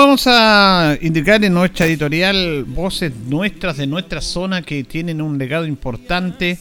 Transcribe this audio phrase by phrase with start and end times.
[0.00, 5.66] Vamos a indicar en nuestra editorial voces nuestras de nuestra zona que tienen un legado
[5.66, 6.58] importante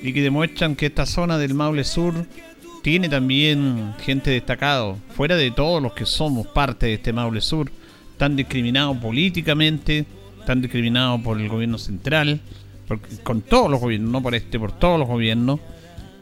[0.00, 2.14] y que demuestran que esta zona del Maule Sur
[2.84, 7.72] tiene también gente destacada, fuera de todos los que somos parte de este Maule Sur,
[8.18, 10.06] tan discriminados políticamente,
[10.46, 12.40] tan discriminados por el gobierno central,
[13.24, 15.58] con todos los gobiernos, no por este, por todos los gobiernos.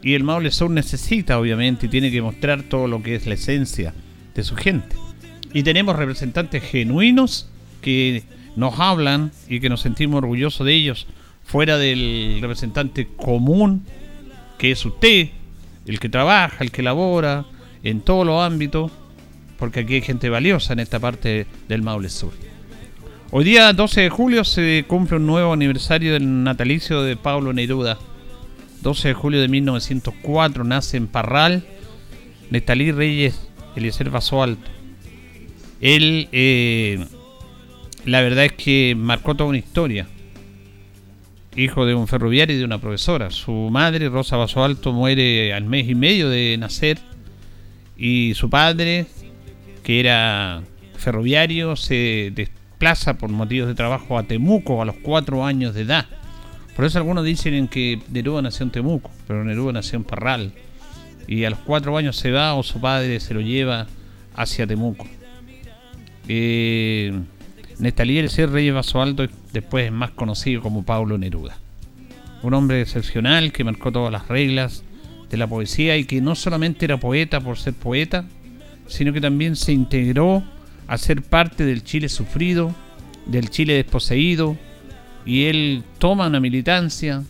[0.01, 3.35] Y el Maule Sur necesita, obviamente, y tiene que mostrar todo lo que es la
[3.35, 3.93] esencia
[4.33, 5.04] de su gente.
[5.55, 7.47] Y tenemos representantes genuinos
[7.79, 8.23] que
[8.57, 11.07] nos hablan y que nos sentimos orgullosos de ellos,
[11.45, 13.85] fuera del representante común
[14.57, 15.29] que es usted,
[15.85, 17.45] el que trabaja, el que labora,
[17.83, 18.91] en todos los ámbitos,
[19.57, 22.33] porque aquí hay gente valiosa en esta parte del Maule Sur.
[23.31, 27.97] Hoy día 12 de julio se cumple un nuevo aniversario del natalicio de Pablo Neruda.
[28.81, 31.63] 12 de julio de 1904 nace en Parral,
[32.49, 33.47] Nestalí Reyes
[33.77, 34.74] Eliezer Vaso Alto.
[35.85, 37.05] Él, eh,
[38.05, 40.07] la verdad es que marcó toda una historia.
[41.55, 43.29] Hijo de un ferroviario y de una profesora.
[43.29, 46.97] Su madre, Rosa Vaso Alto, muere al mes y medio de nacer.
[47.95, 49.05] Y su padre,
[49.83, 50.63] que era
[50.97, 56.07] ferroviario, se desplaza por motivos de trabajo a Temuco a los cuatro años de edad.
[56.75, 60.51] Por eso algunos dicen que Neruda nació en Temuco, pero Neruda nació en Parral.
[61.27, 63.85] Y a los cuatro años se va o su padre se lo lleva
[64.33, 65.05] hacia Temuco.
[66.27, 67.13] Eh,
[67.77, 71.57] Nestalí el ser Reyes Vaso Alto después es más conocido como Pablo Neruda.
[72.41, 74.83] Un hombre excepcional que marcó todas las reglas
[75.29, 78.25] de la poesía y que no solamente era poeta por ser poeta,
[78.87, 80.43] sino que también se integró
[80.87, 82.73] a ser parte del Chile sufrido,
[83.25, 84.55] del Chile desposeído,
[85.25, 87.23] y él toma una militancia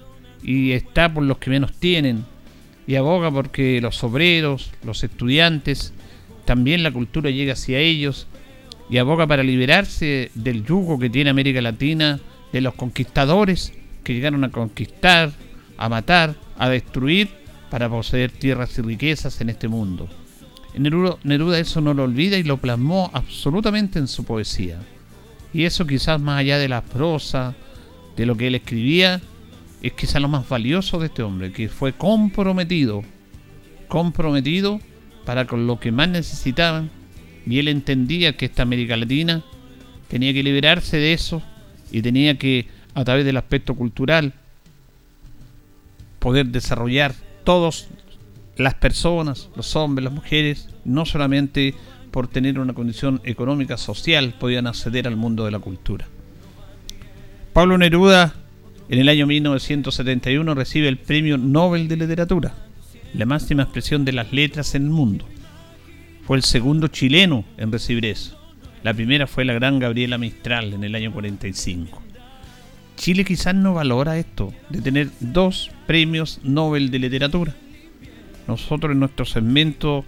[0.44, 2.26] y está por los que menos tienen,
[2.86, 5.94] y aboga porque los obreros, los estudiantes,
[6.44, 8.28] también la cultura llega hacia ellos
[8.90, 12.20] y aboga para liberarse del yugo que tiene América Latina,
[12.52, 13.74] de los conquistadores
[14.04, 15.32] que llegaron a conquistar,
[15.78, 17.30] a matar, a destruir
[17.70, 20.08] para poseer tierras y riquezas en este mundo.
[20.78, 24.78] Neruda, eso no lo olvida y lo plasmó absolutamente en su poesía.
[25.54, 27.56] Y eso quizás más allá de la prosa,
[28.16, 29.22] de lo que él escribía,
[29.82, 33.04] es quizás lo más valioso de este hombre, que fue comprometido,
[33.88, 34.80] comprometido
[35.26, 36.90] para con lo que más necesitaban
[37.46, 39.44] y él entendía que esta América Latina
[40.08, 41.42] tenía que liberarse de eso
[41.92, 44.34] y tenía que, a través del aspecto cultural,
[46.20, 47.14] poder desarrollar
[47.44, 47.88] todas
[48.58, 51.76] las personas, los hombres, las mujeres, no solamente
[52.12, 56.08] por tener una condición económica, social, podían acceder al mundo de la cultura.
[57.54, 58.34] Pablo Neruda,
[58.90, 62.54] en el año 1971, recibe el Premio Nobel de Literatura,
[63.14, 65.26] la máxima expresión de las letras en el mundo.
[66.26, 68.36] Fue el segundo chileno en recibir eso.
[68.82, 72.02] La primera fue la gran Gabriela Mistral en el año 45.
[72.96, 77.56] Chile quizás no valora esto, de tener dos premios Nobel de literatura.
[78.48, 80.04] Nosotros en nuestro segmento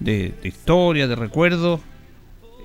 [0.00, 1.80] de, historia, de recuerdo,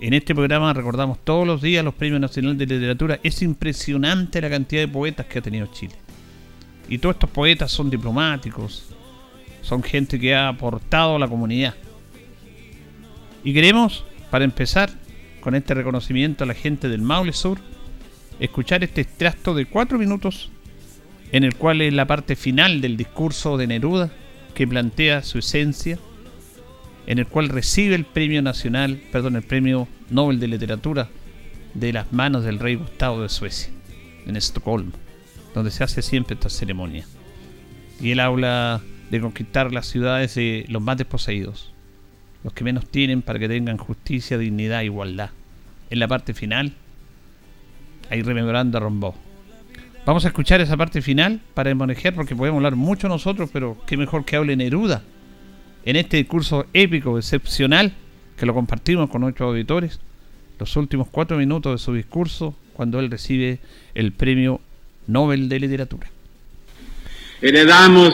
[0.01, 3.19] en este programa recordamos todos los días los premios nacionales de literatura.
[3.23, 5.95] Es impresionante la cantidad de poetas que ha tenido Chile.
[6.89, 8.89] Y todos estos poetas son diplomáticos,
[9.61, 11.75] son gente que ha aportado a la comunidad.
[13.43, 14.89] Y queremos, para empezar,
[15.39, 17.59] con este reconocimiento a la gente del Maule Sur,
[18.39, 20.49] escuchar este extracto de cuatro minutos
[21.31, 24.11] en el cual es la parte final del discurso de Neruda
[24.53, 25.99] que plantea su esencia,
[27.07, 31.09] en el cual recibe el premio nacional, perdón, el premio Nobel de Literatura
[31.73, 33.71] de las manos del rey Gustavo de Suecia,
[34.25, 34.91] en Estocolmo,
[35.53, 37.05] donde se hace siempre esta ceremonia.
[38.01, 38.81] Y él habla
[39.11, 41.73] de conquistar las ciudades de los más desposeídos,
[42.43, 45.29] los que menos tienen para que tengan justicia, dignidad e igualdad.
[45.89, 46.73] En la parte final,
[48.09, 49.15] ahí rememorando a Rombó.
[50.05, 53.97] Vamos a escuchar esa parte final para desmonejar porque podemos hablar mucho nosotros, pero qué
[53.97, 55.03] mejor que hable Neruda
[55.85, 57.93] en este discurso épico, excepcional,
[58.37, 59.99] que lo compartimos con nuestros auditores,
[60.57, 63.59] los últimos cuatro minutos de su discurso cuando él recibe
[63.93, 64.61] el premio
[65.07, 66.09] Nobel de Literatura.
[67.41, 68.11] Heredamos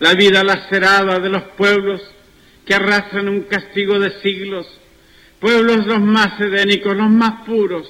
[0.00, 2.00] la vida lacerada de los pueblos
[2.68, 4.66] que arrastran un castigo de siglos,
[5.40, 7.88] pueblos los más edénicos, los más puros,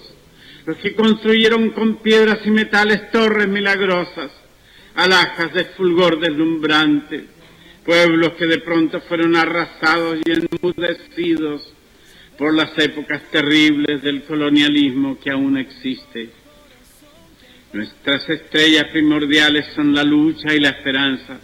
[0.64, 4.30] los que construyeron con piedras y metales torres milagrosas,
[4.94, 7.24] alhajas de fulgor deslumbrante,
[7.84, 11.74] pueblos que de pronto fueron arrasados y enmudecidos
[12.38, 16.30] por las épocas terribles del colonialismo que aún existe.
[17.72, 21.40] Nuestras estrellas primordiales son la lucha y la esperanza,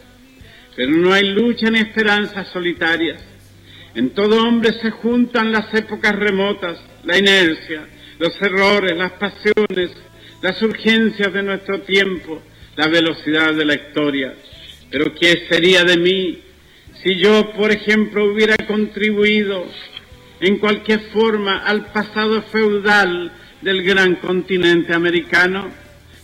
[0.77, 3.23] pero no hay lucha ni esperanza solitarias.
[3.95, 7.87] En todo hombre se juntan las épocas remotas, la inercia,
[8.19, 9.91] los errores, las pasiones,
[10.43, 12.43] las urgencias de nuestro tiempo,
[12.77, 14.35] la velocidad de la historia.
[14.91, 16.41] Pero ¿qué sería de mí
[17.03, 19.67] si yo, por ejemplo, hubiera contribuido
[20.41, 23.33] en cualquier forma al pasado feudal
[23.63, 25.71] del gran continente americano?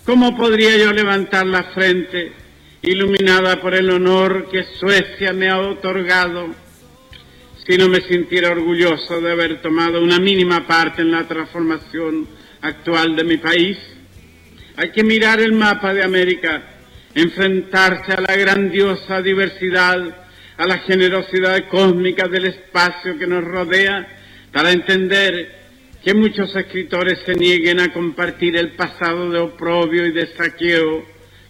[0.05, 2.33] ¿Cómo podría yo levantar la frente,
[2.83, 6.55] iluminada por el honor que Suecia me ha otorgado?
[7.71, 12.27] si no me sintiera orgulloso de haber tomado una mínima parte en la transformación
[12.63, 13.79] actual de mi país.
[14.77, 16.63] Hay que mirar el mapa de América,
[17.15, 24.05] enfrentarse a la grandiosa diversidad, a la generosidad cósmica del espacio que nos rodea,
[24.53, 25.61] para entender
[26.03, 31.05] que muchos escritores se nieguen a compartir el pasado de oprobio y de saqueo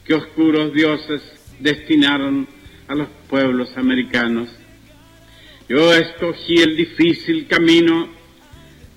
[0.05, 1.23] que oscuros dioses
[1.59, 2.49] destinaron
[2.89, 4.49] a los pueblos americanos.
[5.69, 8.09] Yo escogí el difícil camino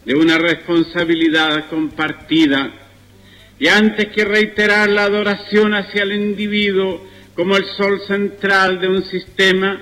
[0.06, 2.74] de una responsabilidad compartida
[3.60, 7.06] y antes que reiterar la adoración hacia el individuo
[7.36, 9.82] como el sol central de un sistema,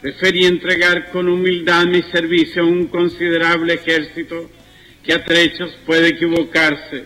[0.00, 4.50] preferí entregar con humildad mi servicio a un considerable ejército
[5.02, 7.04] que a trechos puede equivocarse,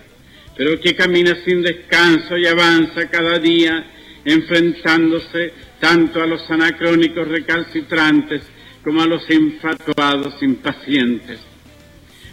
[0.56, 3.86] pero que camina sin descanso y avanza cada día
[4.24, 8.42] enfrentándose tanto a los anacrónicos recalcitrantes
[8.84, 11.40] como a los infatuados impacientes,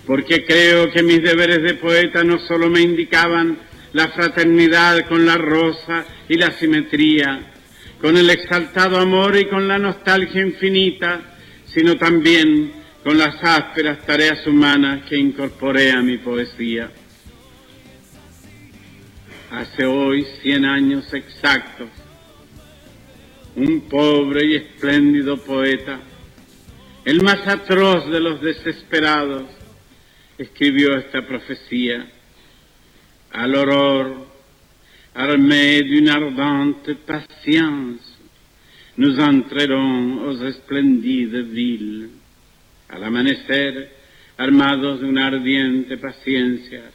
[0.06, 3.58] porque creo que mis deberes de poeta no solo me indicaban
[3.94, 7.52] la fraternidad con la rosa y la simetría,
[8.02, 11.22] con el exaltado amor y con la nostalgia infinita,
[11.66, 12.72] sino también
[13.04, 16.90] con las ásperas tareas humanas que incorporé a mi poesía.
[19.52, 21.90] Hace hoy cien años exactos,
[23.56, 26.00] un pobre y espléndido poeta
[27.06, 29.46] el más atroz de los desesperados,
[30.38, 32.08] escribió esta profecía.
[33.32, 34.28] Al horror,
[35.16, 38.04] armé d'une ardente patience,
[38.98, 42.10] nous entrerons aux esplendides villes.
[42.90, 43.92] Al amanecer,
[44.38, 46.92] armados de una ardiente paciencia,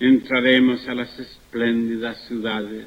[0.00, 1.10] entraremos a las
[1.52, 2.86] espléndidas ciudades.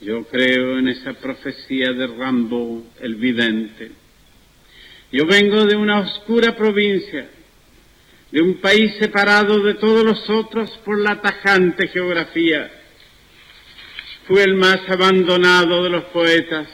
[0.00, 3.90] Yo creo en esa profecía de Rambo, el vidente
[5.10, 7.30] yo vengo de una oscura provincia,
[8.30, 12.70] de un país separado de todos los otros por la tajante geografía.
[14.26, 16.68] Fui el más abandonado de los poetas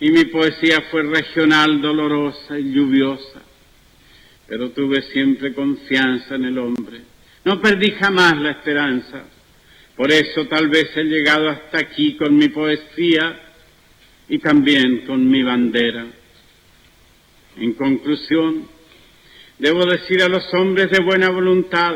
[0.00, 3.42] y mi poesía fue regional, dolorosa y lluviosa,
[4.48, 7.15] pero tuve siempre confianza en el hombre.
[7.46, 9.22] No perdí jamás la esperanza.
[9.94, 13.40] Por eso tal vez he llegado hasta aquí con mi poesía
[14.28, 16.06] y también con mi bandera.
[17.56, 18.66] En conclusión,
[19.60, 21.94] debo decir a los hombres de buena voluntad,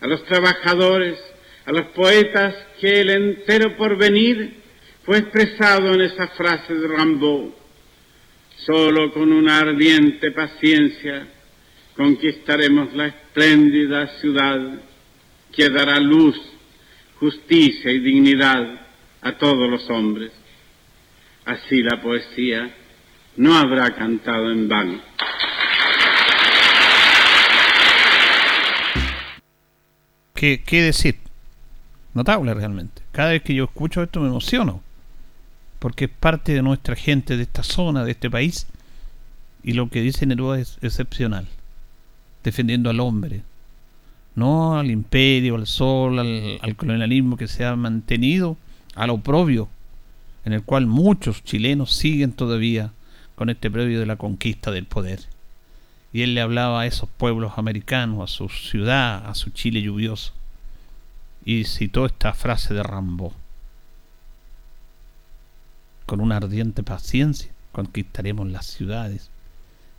[0.00, 1.18] a los trabajadores,
[1.66, 4.54] a los poetas, que el entero porvenir
[5.04, 7.50] fue expresado en esa frase de Rambaud.
[8.64, 11.35] Solo con una ardiente paciencia
[11.96, 14.80] conquistaremos la espléndida ciudad
[15.52, 16.36] que dará luz,
[17.18, 18.80] justicia y dignidad
[19.22, 20.32] a todos los hombres.
[21.46, 22.70] Así la poesía
[23.36, 25.00] no habrá cantado en vano.
[30.34, 31.16] ¿Qué, ¿Qué, decir?
[32.12, 33.00] Notable realmente.
[33.12, 34.82] Cada vez que yo escucho esto me emociono,
[35.78, 38.66] porque es parte de nuestra gente, de esta zona, de este país,
[39.62, 41.48] y lo que dice Neruda es excepcional
[42.46, 43.42] defendiendo al hombre,
[44.36, 48.56] no al imperio, al sol, al, colonialismo que se ha mantenido,
[48.94, 49.68] al oprobio,
[50.44, 52.92] en el cual muchos chilenos siguen todavía
[53.34, 55.22] con este previo de la conquista del poder.
[56.12, 60.32] Y él le hablaba a esos pueblos americanos, a su ciudad, a su Chile lluvioso.
[61.44, 63.34] Y citó esta frase de Rambo.
[66.06, 69.30] Con una ardiente paciencia conquistaremos las ciudades,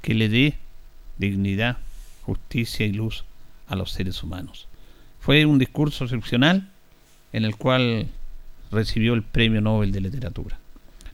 [0.02, 0.58] que le dé
[1.18, 1.78] dignidad,
[2.28, 3.24] justicia y luz
[3.68, 4.68] a los seres humanos.
[5.22, 6.70] Fue un discurso excepcional
[7.32, 8.08] en el cual
[8.70, 10.60] recibió el Premio Nobel de Literatura.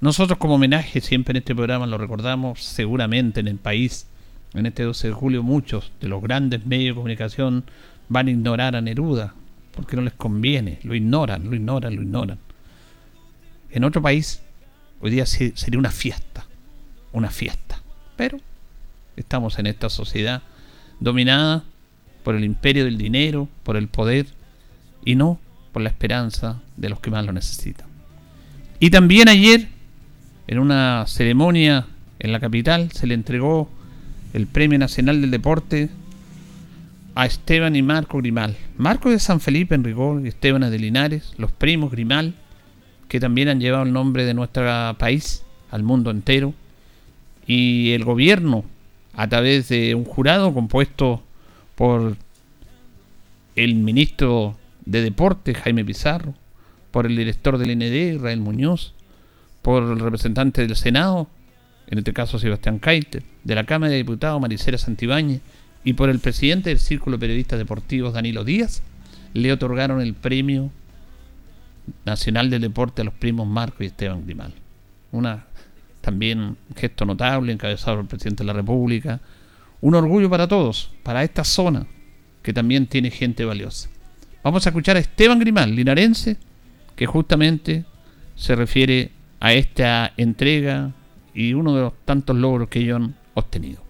[0.01, 4.07] Nosotros como homenaje siempre en este programa lo recordamos seguramente en el país.
[4.55, 7.63] En este 12 de julio muchos de los grandes medios de comunicación
[8.09, 9.35] van a ignorar a Neruda
[9.75, 12.39] porque no les conviene, lo ignoran, lo ignoran, lo ignoran.
[13.71, 14.41] En otro país
[14.99, 16.47] hoy día sería una fiesta,
[17.11, 17.81] una fiesta.
[18.15, 18.39] Pero
[19.15, 20.41] estamos en esta sociedad
[20.99, 21.63] dominada
[22.23, 24.27] por el imperio del dinero, por el poder
[25.05, 25.39] y no
[25.71, 27.87] por la esperanza de los que más lo necesitan.
[28.79, 29.67] Y también ayer,
[30.47, 31.87] en una ceremonia
[32.19, 33.69] en la capital, se le entregó
[34.33, 35.89] el Premio Nacional del Deporte
[37.15, 38.55] a Esteban y Marco Grimal.
[38.77, 42.33] Marco de San Felipe en rigor y Esteban de Linares, los primos Grimal,
[43.07, 44.65] que también han llevado el nombre de nuestro
[44.97, 46.53] país al mundo entero.
[47.45, 48.63] Y el gobierno,
[49.13, 51.23] a través de un jurado compuesto
[51.75, 52.17] por
[53.55, 56.33] el ministro de Deportes, Jaime Pizarro,
[56.91, 58.93] por el director del IND, Israel Muñoz,
[59.61, 61.27] por el representante del Senado,
[61.87, 65.41] en este caso Sebastián Kaiter, de la Cámara de Diputados, Maricela Santibáñez,
[65.83, 68.81] y por el presidente del Círculo de Periodistas Deportivos, Danilo Díaz,
[69.33, 70.71] le otorgaron el Premio
[72.05, 74.53] Nacional del Deporte a los primos Marco y Esteban Grimal.
[75.11, 75.45] Una
[76.03, 79.21] también gesto notable encabezado por el presidente de la República,
[79.79, 81.87] un orgullo para todos, para esta zona
[82.41, 83.89] que también tiene gente valiosa.
[84.43, 86.35] Vamos a escuchar a Esteban Grimal, linarense,
[86.97, 87.85] que justamente
[88.35, 90.91] se refiere a esta entrega
[91.33, 93.81] y uno de los tantos logros que ellos han obtenido.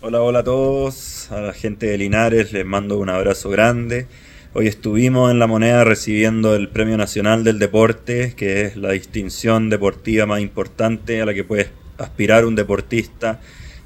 [0.00, 4.06] Hola, hola a todos, a la gente de Linares les mando un abrazo grande.
[4.54, 9.70] Hoy estuvimos en La Moneda recibiendo el Premio Nacional del Deporte, que es la distinción
[9.70, 13.40] deportiva más importante a la que puede aspirar un deportista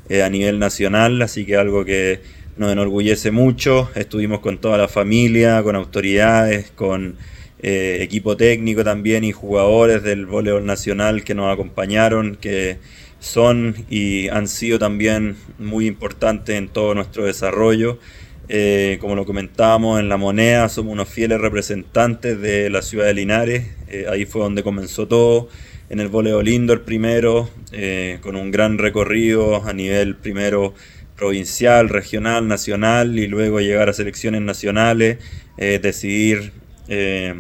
[0.09, 2.19] eh, a nivel nacional, así que algo que
[2.57, 3.91] nos enorgullece mucho.
[3.95, 7.15] Estuvimos con toda la familia, con autoridades, con
[7.61, 12.79] eh, equipo técnico también y jugadores del voleibol nacional que nos acompañaron, que
[13.21, 18.01] son y han sido también muy importantes en todo nuestro desarrollo.
[18.49, 23.15] Eh, como lo comentábamos en La Moneda, somos unos fieles representantes de la ciudad de
[23.15, 23.67] Linares,
[24.09, 25.49] ahí fue donde comenzó todo.
[25.89, 30.75] En el voleibol indoor primero, eh, con un gran recorrido a nivel primero
[31.17, 35.19] provincial, regional, nacional y luego llegar a selecciones nacionales,
[35.59, 36.53] eh, decidir
[36.89, 37.35] eh,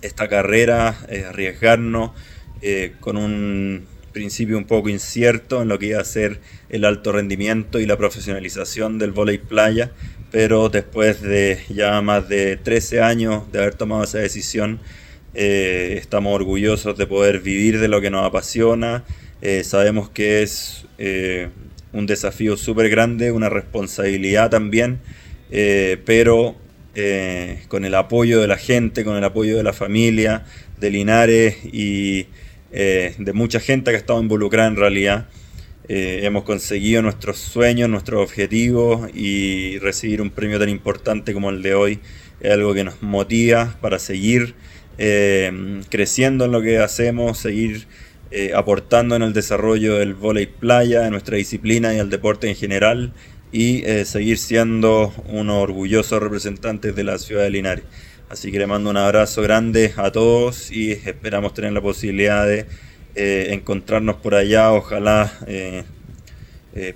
[0.00, 0.96] esta carrera,
[1.28, 2.12] arriesgarnos
[3.00, 6.40] con un principio un poco incierto en lo que iba a ser
[6.70, 9.90] el alto rendimiento y la profesionalización del voleibol playa,
[10.30, 14.80] pero después de ya más de 13 años de haber tomado esa decisión,
[15.34, 19.04] eh, estamos orgullosos de poder vivir de lo que nos apasiona.
[19.42, 21.48] Eh, sabemos que es eh,
[21.92, 25.00] un desafío súper grande, una responsabilidad también,
[26.04, 26.56] pero
[27.68, 30.44] con el apoyo de la gente, con el apoyo de la familia,
[30.78, 32.26] de Linares y
[32.70, 35.26] de mucha gente que ha estado involucrada en realidad.
[35.92, 41.74] Hemos conseguido nuestros sueños, nuestros objetivos y recibir un premio tan importante como el de
[41.74, 42.00] hoy
[42.40, 44.54] es algo que nos motiva para seguir
[44.98, 47.86] eh, creciendo en lo que hacemos, seguir
[48.30, 52.56] eh, aportando en el desarrollo del volei playa, de nuestra disciplina y el deporte en
[52.56, 53.12] general,
[53.52, 57.84] y eh, seguir siendo unos orgullosos representantes de la ciudad de Linares.
[58.28, 62.66] Así que le mando un abrazo grande a todos y esperamos tener la posibilidad de
[63.14, 65.32] encontrarnos por allá, ojalá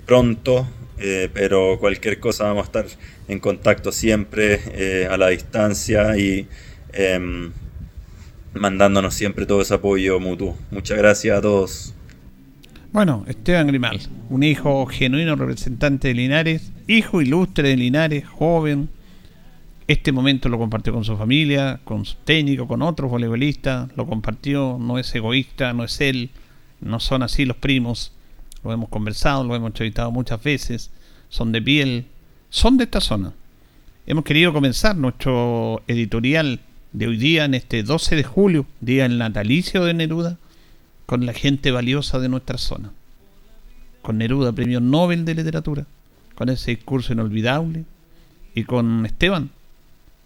[0.07, 0.69] pronto,
[1.33, 2.87] pero cualquier cosa vamos a estar
[3.29, 6.47] en contacto siempre a la distancia y
[6.93, 7.53] em,
[8.55, 10.57] mandándonos siempre todo ese apoyo mutuo.
[10.71, 11.95] Muchas gracias a todos.
[12.93, 18.89] Bueno, Esteban Grimal, un hijo genuino representante de Linares, hijo ilustre de Linares, joven.
[19.87, 24.79] Este momento lo compartió con su familia, con su técnico, con otros voleibolistas, lo compartió,
[24.81, 26.31] no es egoísta, no es él,
[26.81, 28.13] no son así los primos.
[28.63, 30.91] Lo hemos conversado, lo hemos entrevistado muchas veces,
[31.29, 32.07] son de piel,
[32.49, 33.35] son de esta zona.
[34.07, 36.61] hemos querido comenzar nuestro editorial
[36.93, 40.39] de hoy día, en este 12 de julio, día el natalicio de Neruda,
[41.05, 42.91] con la gente valiosa de nuestra zona.
[44.01, 45.87] Con Neruda, premio Nobel de Literatura,
[46.37, 47.85] con ese discurso inolvidable,
[48.55, 49.51] y con Esteban,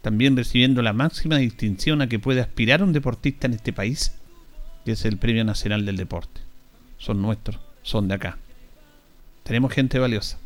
[0.03, 4.13] también recibiendo la máxima distinción a que puede aspirar un deportista en este país,
[4.85, 6.41] que es el Premio Nacional del Deporte.
[6.99, 8.39] Son nuestros, son de acá.
[9.43, 10.39] Tenemos gente valiosa.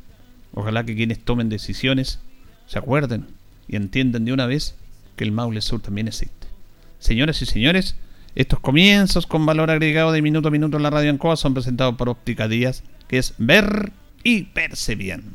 [0.55, 2.21] Ojalá que quienes tomen decisiones
[2.67, 3.27] se acuerden
[3.69, 4.75] y entiendan de una vez
[5.17, 6.47] que el Maule Sur también existe.
[6.99, 7.97] Señoras y señores,
[8.35, 11.97] estos comienzos con valor agregado de minuto a minuto en la radio Ancoa son presentados
[11.97, 13.93] por Óptica Díaz, que es ver
[14.25, 15.35] y verse bien.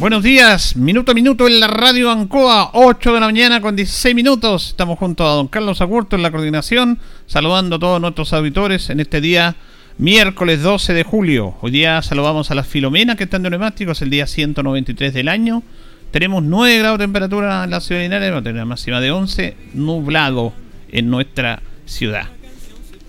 [0.00, 4.14] Buenos días, minuto a minuto en la radio Ancoa, 8 de la mañana con 16
[4.14, 4.68] minutos.
[4.68, 9.00] Estamos junto a don Carlos Agurto en la coordinación, saludando a todos nuestros auditores en
[9.00, 9.56] este día
[9.98, 11.54] miércoles 12 de julio.
[11.60, 15.62] Hoy día saludamos a las Filomenas que están de neumáticos, el día 193 del año.
[16.12, 19.00] Tenemos 9 grados de temperatura en la ciudad de Linares, vamos a tener una máxima
[19.02, 20.54] de 11, nublado
[20.92, 22.30] en nuestra ciudad.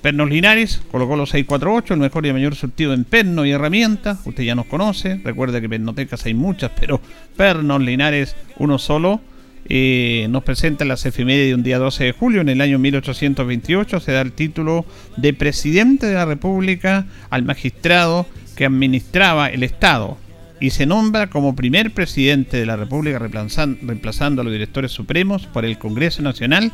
[0.02, 4.20] Pernos Linares, colocó los 648, el mejor y mayor surtido en perno y herramientas.
[4.26, 5.22] Usted ya nos conoce.
[5.24, 7.00] Recuerde que pernotecas hay muchas, pero
[7.38, 9.22] Pernos Linares, uno solo.
[9.70, 12.42] Eh, nos presenta las efemérides de un día 12 de julio.
[12.42, 14.86] En el año 1828 se da el título
[15.18, 20.18] de presidente de la República al magistrado que administraba el Estado
[20.60, 25.66] y se nombra como primer presidente de la República reemplazando a los directores supremos por
[25.66, 26.72] el Congreso Nacional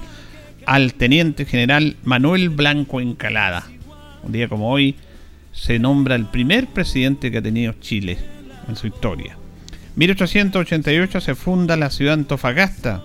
[0.67, 3.65] al teniente general Manuel Blanco Encalada.
[4.21, 4.95] Un día como hoy
[5.53, 8.17] se nombra el primer presidente que ha tenido Chile
[8.67, 9.37] en su historia.
[9.95, 13.01] 1888 se funda la ciudad de Antofagasta,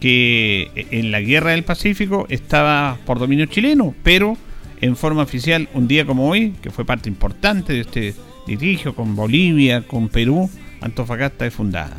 [0.00, 4.38] que en la guerra del Pacífico estaba por dominio chileno, pero
[4.80, 8.14] en forma oficial un día como hoy, que fue parte importante de este
[8.46, 10.48] litigio con Bolivia, con Perú,
[10.80, 11.96] Antofagasta es fundada.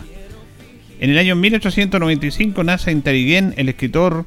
[1.02, 4.26] En el año 1895 nace en Tariguén el escritor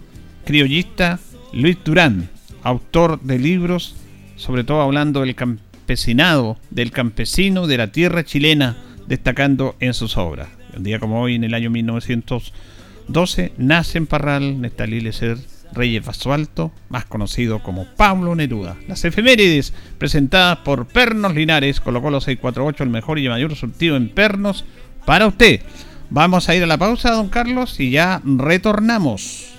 [0.48, 1.18] criollista
[1.52, 2.30] Luis Durán,
[2.62, 3.94] autor de libros,
[4.36, 10.48] sobre todo hablando del campesinado, del campesino de la tierra chilena, destacando en sus obras.
[10.74, 15.36] Un día como hoy, en el año 1912, nace en Parral Nestalí Lecer
[15.74, 18.78] Reyes Basualto, más conocido como Pablo Neruda.
[18.88, 24.08] Las efemérides presentadas por Pernos Linares, colocó los 648, el mejor y mayor surtido en
[24.08, 24.64] pernos
[25.04, 25.60] para usted.
[26.08, 29.58] Vamos a ir a la pausa, don Carlos, y ya retornamos.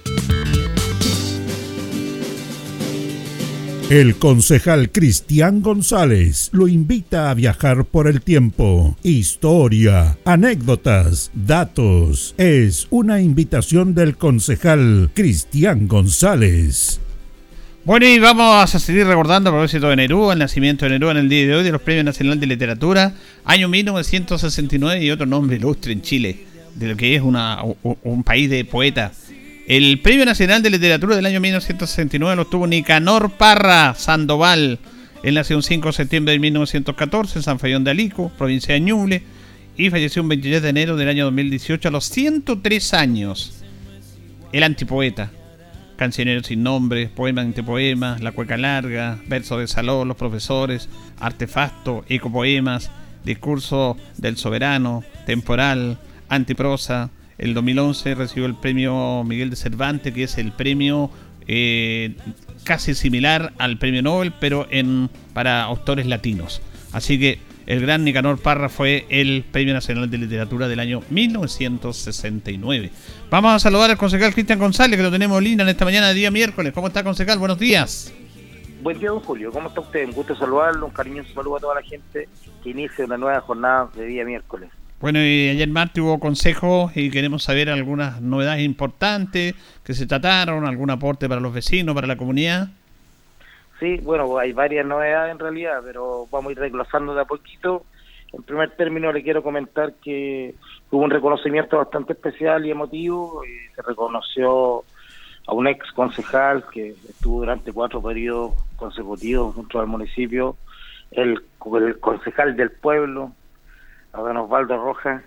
[3.91, 8.95] El concejal Cristian González lo invita a viajar por el tiempo.
[9.03, 12.33] Historia, anécdotas, datos.
[12.37, 17.01] Es una invitación del concejal Cristian González.
[17.83, 21.17] Bueno, y vamos a seguir recordando a propósito de Nerú, el nacimiento de Nerú en
[21.17, 25.57] el día de hoy de los Premios Nacional de Literatura, año 1969 y otro nombre
[25.57, 29.30] ilustre en Chile, de lo que es una, un país de poetas.
[29.71, 34.79] El Premio Nacional de Literatura del año 1969 lo obtuvo Nicanor Parra Sandoval.
[35.23, 38.81] Él nació el 5 de septiembre de 1914 en San Fayón de Alico, provincia de
[38.81, 39.23] Ñuble,
[39.77, 43.63] y falleció el 23 de enero del año 2018 a los 103 años.
[44.51, 45.31] El antipoeta,
[45.95, 52.91] cancionero sin nombre, poema antipoema, la cueca larga, verso de salón, los profesores, artefacto, ecopoemas,
[53.23, 57.09] discurso del soberano, temporal, antiprosa,
[57.41, 61.09] el 2011 recibió el premio Miguel de Cervantes, que es el premio
[61.47, 62.15] eh,
[62.63, 66.61] casi similar al premio Nobel, pero en para autores latinos.
[66.93, 72.91] Así que el gran Nicanor Parra fue el Premio Nacional de Literatura del año 1969.
[73.31, 76.13] Vamos a saludar al concejal Cristian González, que lo tenemos linda en esta mañana de
[76.13, 76.73] día miércoles.
[76.73, 77.39] ¿Cómo está, concejal?
[77.39, 78.13] Buenos días.
[78.83, 79.51] Buen día, don Julio.
[79.51, 80.05] ¿Cómo está usted?
[80.05, 82.29] Un gusto saludarlo, un cariñoso saludo a toda la gente
[82.63, 84.69] que inicia una nueva jornada de día miércoles.
[85.01, 90.67] Bueno, y ayer martes hubo consejo y queremos saber algunas novedades importantes que se trataron,
[90.67, 92.67] algún aporte para los vecinos, para la comunidad.
[93.79, 97.83] Sí, bueno, hay varias novedades en realidad, pero vamos a ir desglosando de a poquito.
[98.31, 100.53] En primer término le quiero comentar que
[100.91, 103.43] hubo un reconocimiento bastante especial y emotivo.
[103.43, 104.83] Y se reconoció
[105.47, 110.57] a un ex concejal que estuvo durante cuatro periodos consecutivos dentro del municipio,
[111.09, 111.41] el
[111.99, 113.31] concejal del pueblo,
[114.13, 115.23] a don Osvaldo Rojas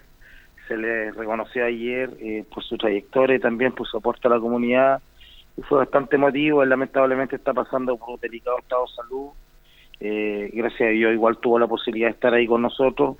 [0.68, 4.40] se le reconoció ayer eh, por su trayectoria y también por su aporte a la
[4.40, 5.02] comunidad.
[5.56, 9.28] Y fue bastante emotivo, él lamentablemente está pasando por un delicado estado de salud,
[10.00, 13.16] eh, gracias a Dios igual tuvo la posibilidad de estar ahí con nosotros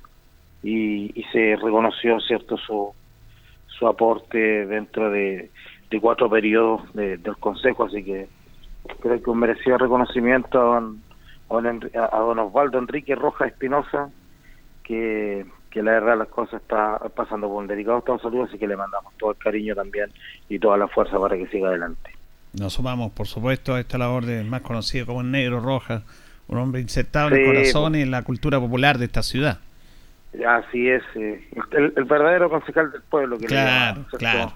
[0.61, 2.93] y, se reconoció cierto su,
[3.67, 5.51] su aporte dentro de,
[6.01, 8.27] cuatro periodos del Consejo, así que
[8.99, 11.01] creo que un merecido reconocimiento a don,
[11.95, 14.09] a don Osvaldo Enrique Rojas Espinosa,
[14.83, 15.45] que,
[15.81, 18.77] la verdad las cosas está pasando por un delicado estado de salud, así que le
[18.77, 20.09] mandamos todo el cariño también
[20.49, 22.11] y toda la fuerza para que siga adelante.
[22.53, 26.03] Nos sumamos, por supuesto, a esta labor de más conocido como el Negro Roja,
[26.47, 29.59] un hombre insertado en el corazón y en la cultura popular de esta ciudad.
[30.47, 34.53] Así es, eh, el, verdadero concejal del pueblo que claro, claro.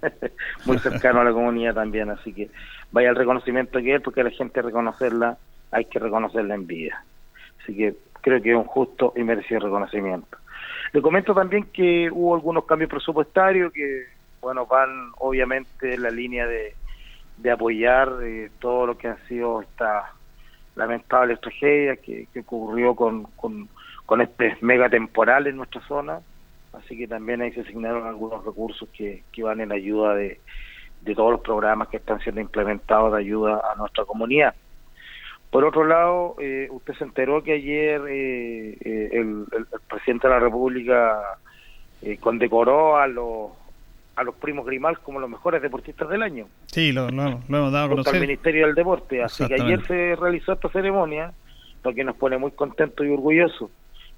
[0.64, 2.50] muy cercano a la comunidad también, así que
[2.90, 5.38] vaya el reconocimiento que él, porque la gente reconocerla,
[5.70, 7.04] hay que reconocerla en vida.
[7.62, 10.38] Así que creo que es un justo y merecido reconocimiento.
[10.92, 14.04] Le comento también que hubo algunos cambios presupuestarios que,
[14.40, 16.74] bueno, van obviamente en la línea de,
[17.36, 20.12] de apoyar eh, todo lo que ha sido esta
[20.74, 23.68] lamentable tragedia que, ocurrió con, con,
[24.06, 26.20] con este mega temporal en nuestra zona.
[26.72, 30.40] Así que también ahí se asignaron algunos recursos que, que van en ayuda de,
[31.02, 34.54] de todos los programas que están siendo implementados de ayuda a nuestra comunidad.
[35.52, 39.44] Por otro lado, eh, usted se enteró que ayer eh, eh, el,
[39.86, 41.20] presidente de la República
[42.20, 43.50] condecoró a los
[44.16, 46.46] a los primos Grimal como los mejores deportistas del año.
[46.66, 48.14] Sí, lo, hemos dado a conocer.
[48.14, 49.22] Al Ministerio del Deporte.
[49.22, 51.34] Así que ayer se realizó esta ceremonia,
[51.84, 53.70] lo que nos pone muy contentos y orgullosos.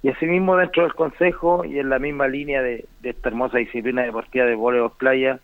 [0.04, 4.44] Y asimismo dentro del Consejo y en la misma línea de, esta hermosa disciplina deportiva
[4.46, 5.40] de voleibol playa,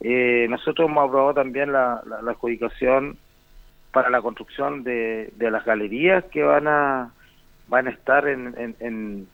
[0.00, 3.18] nosotros hemos aprobado también la adjudicación
[3.92, 7.12] para la construcción de, de las galerías que van a
[7.68, 9.28] van a estar en, en,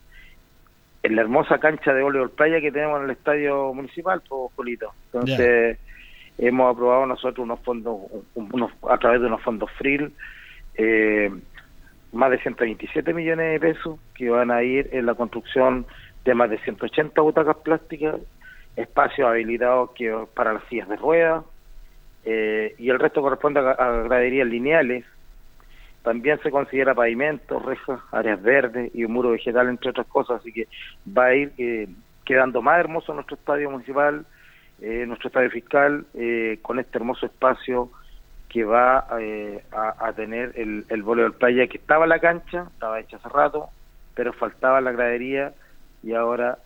[1.02, 4.92] la hermosa cancha de voleibol playa que tenemos en el estadio municipal, pues, Julito.
[5.06, 5.78] Entonces,
[6.36, 7.98] hemos aprobado nosotros unos fondos,
[8.34, 10.12] unos, a través de unos fondos FRIL,
[10.74, 11.30] eh,
[12.12, 15.86] más de 127 millones de pesos que van a ir en la construcción
[16.24, 18.16] de más de 180 butacas plásticas
[18.76, 21.44] espacios habilitados que para las sillas de ruedas,
[22.30, 25.06] eh, y el resto corresponde a, graderías lineales.
[26.02, 30.52] También se considera pavimento, rejas, áreas verdes y un muro vegetal, entre otras cosas, así
[30.52, 30.68] que
[31.06, 31.88] va a ir eh,
[32.26, 34.26] quedando más hermoso nuestro estadio municipal,
[34.82, 36.04] eh, nuestro estadio fiscal,
[36.60, 37.90] con este hermoso espacio
[38.50, 43.28] que va a, tener el, el del playa que estaba la cancha, estaba hecha hace
[43.30, 43.70] rato,
[44.14, 45.54] pero faltaba la gradería
[46.02, 46.58] y ahora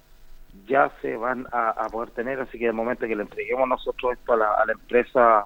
[0.67, 4.35] ya se van a, poder tener, así que el momento que le entreguemos nosotros esto
[4.35, 5.45] a la, empresa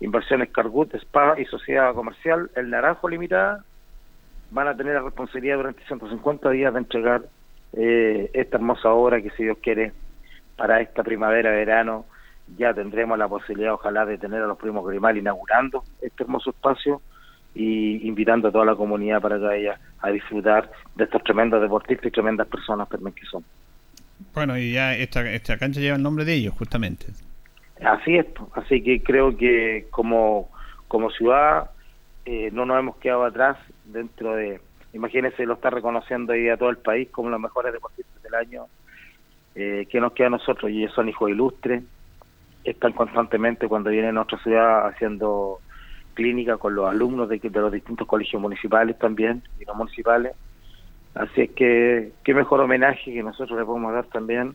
[0.00, 3.64] Inversiones Cargut, Spa y Sociedad Comercial, el Naranjo Limitada,
[4.50, 7.22] van a tener la responsabilidad durante 150 días de entregar
[7.74, 9.92] eh, esta hermosa obra que si Dios quiere
[10.56, 12.04] para esta primavera-verano
[12.56, 17.00] ya tendremos la posibilidad ojalá de tener a los primos Grimal inaugurando este hermoso espacio
[17.54, 22.06] y invitando a toda la comunidad para que vaya a disfrutar de estos tremendos deportistas
[22.06, 23.44] y tremendas personas también que son.
[24.34, 27.06] Bueno, y ya esta, esta cancha lleva el nombre de ellos, justamente.
[27.84, 30.48] Así es, así que creo que como,
[30.88, 31.70] como ciudad
[32.24, 34.60] eh, no nos hemos quedado atrás dentro de,
[34.92, 38.66] imagínense, lo está reconociendo ahí a todo el país como los mejores deportistas del año,
[39.54, 41.82] eh, que nos queda a nosotros, y ellos son hijos ilustres,
[42.64, 45.58] están constantemente cuando vienen a nuestra ciudad haciendo
[46.14, 50.32] clínica con los alumnos de, de los distintos colegios municipales también, y no municipales,
[51.14, 54.54] Así es que qué mejor homenaje que nosotros le podemos dar también,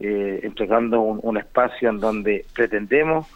[0.00, 3.26] eh, entregando un, espacio en donde pretendemos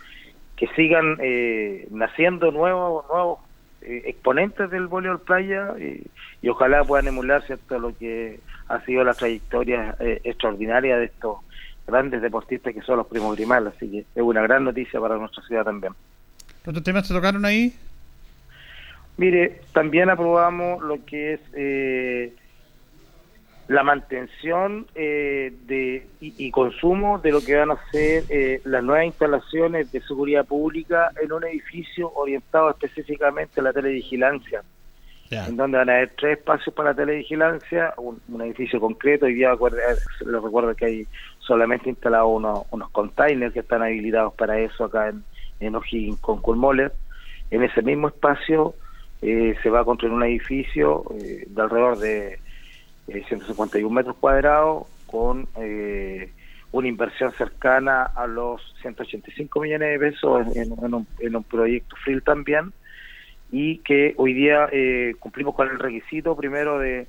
[0.57, 3.39] que sigan eh, naciendo nuevos nuevos
[3.83, 9.15] eh, exponentes del voleibol playa y, ojalá puedan emular cierto lo que ha sido la
[9.15, 11.39] trayectoria extraordinaria de estos
[11.87, 15.43] grandes deportistas que son los primos Grimal, así que es una gran noticia para nuestra
[15.45, 15.95] ciudad también.
[16.63, 17.75] ¿Cuántos temas se tocaron ahí?
[19.17, 22.33] Mire, también aprobamos lo que es eh,
[23.69, 29.05] la mantención eh, de, y, consumo de lo que van a ser eh, las nuevas
[29.05, 34.63] instalaciones de seguridad pública en un edificio orientado específicamente a la televigilancia,
[35.31, 39.51] en donde van a haber tres espacios para la televigilancia, un, edificio concreto, y ya
[39.53, 41.07] les recuerdo que hay
[41.39, 45.23] solamente instalados unos, unos containers que están habilitados para eso acá en,
[45.61, 46.91] en O'Higgins con Culmoller.
[47.51, 48.75] En ese mismo espacio
[49.21, 52.39] eh, se va a construir un edificio de alrededor de
[53.09, 56.31] 151 eh, metros cuadrados con eh,
[56.73, 62.73] una inversión cercana a los 185 millones de pesos en, un, proyecto FRIL también
[63.51, 67.07] y que hoy día eh, cumplimos con el requisito primero de,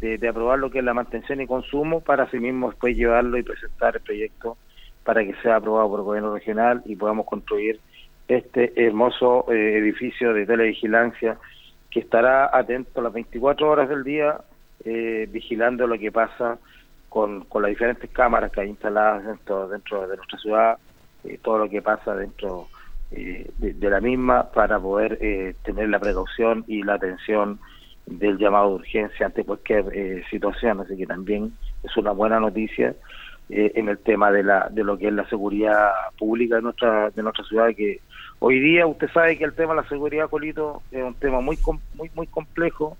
[0.00, 3.42] de, aprobar lo que es la mantención y consumo para así mismo después llevarlo y
[3.42, 4.56] presentar el proyecto
[5.04, 7.78] para que sea aprobado por el gobierno regional y podamos construir
[8.28, 11.36] este hermoso edificio de televigilancia
[11.90, 14.38] que estará atento las 24 horas del día
[14.84, 16.58] eh, vigilando lo que pasa
[17.08, 20.78] con, con las diferentes cámaras que hay instaladas dentro, dentro de nuestra ciudad,
[21.22, 22.66] eh, todo lo que pasa dentro
[23.12, 25.18] eh, de, la misma para poder
[25.62, 27.60] tener la precaución y la atención
[28.06, 30.80] del llamado de urgencia ante cualquier situación.
[30.80, 31.52] Así que también
[31.84, 32.96] es una buena noticia
[33.50, 37.22] en el tema de, la, de lo que es la seguridad pública de nuestra, de
[37.22, 38.00] nuestra ciudad, que
[38.40, 41.56] hoy día usted sabe que el tema de la seguridad, Colito, es un tema muy,
[41.94, 42.96] muy, muy complejo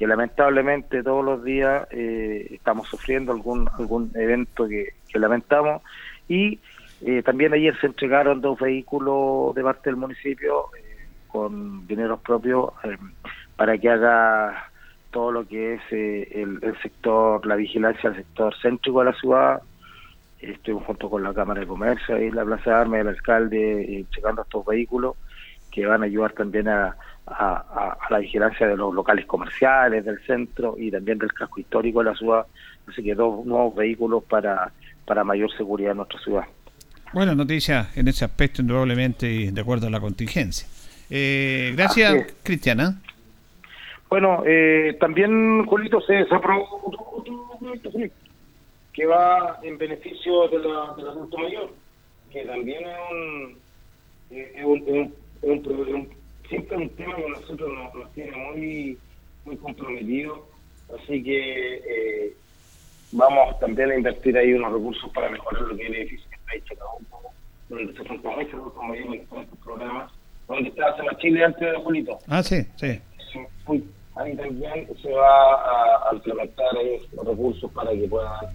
[0.00, 5.82] que lamentablemente todos los días eh, estamos sufriendo algún algún evento que, lamentamos
[6.26, 6.58] y
[7.02, 12.70] eh, también ayer se entregaron dos vehículos de parte del municipio eh, con dineros propios
[13.56, 14.70] para que haga
[15.10, 19.60] todo lo que es el, sector, la vigilancia del sector céntrico de la ciudad.
[20.38, 24.40] Estuvimos junto con la Cámara de Comercio y la Plaza de Armas, el alcalde, checando
[24.40, 25.16] estos vehículos
[25.70, 26.96] que van a ayudar también a,
[27.30, 32.10] a, la vigilancia de los locales comerciales del centro y también del casco histórico de
[32.10, 32.46] la ciudad.
[32.88, 34.72] Así que dos nuevos vehículos para,
[35.04, 36.44] para mayor seguridad en nuestra ciudad.
[37.12, 40.68] Buena noticia en ese aspecto, indudablemente, de acuerdo a la contingencia.
[41.10, 43.00] Eh, gracias, Cristiana.
[44.08, 46.80] Bueno, eh, también, Julito, se aprobó
[47.12, 47.60] otro,
[48.92, 51.70] que va en beneficio de la, del adulto mayor,
[52.32, 53.56] que también es un,
[54.30, 56.08] es un, es un,
[56.50, 58.98] siempre es un tema que nosotros nos, tiene muy,
[59.46, 60.40] muy comprometidos,
[60.94, 62.34] así que eh,
[63.12, 66.36] vamos también a invertir ahí unos recursos para mejorar lo que es el edificio que
[66.36, 66.90] está hecho cada
[67.70, 70.10] donde se mucho como en estos programas,
[70.48, 72.18] donde está Sema Chile antes de Julito.
[72.26, 73.00] Ah, sí, sí.
[74.16, 76.66] ahí también se va a, implementar
[77.12, 78.46] los recursos para que puedan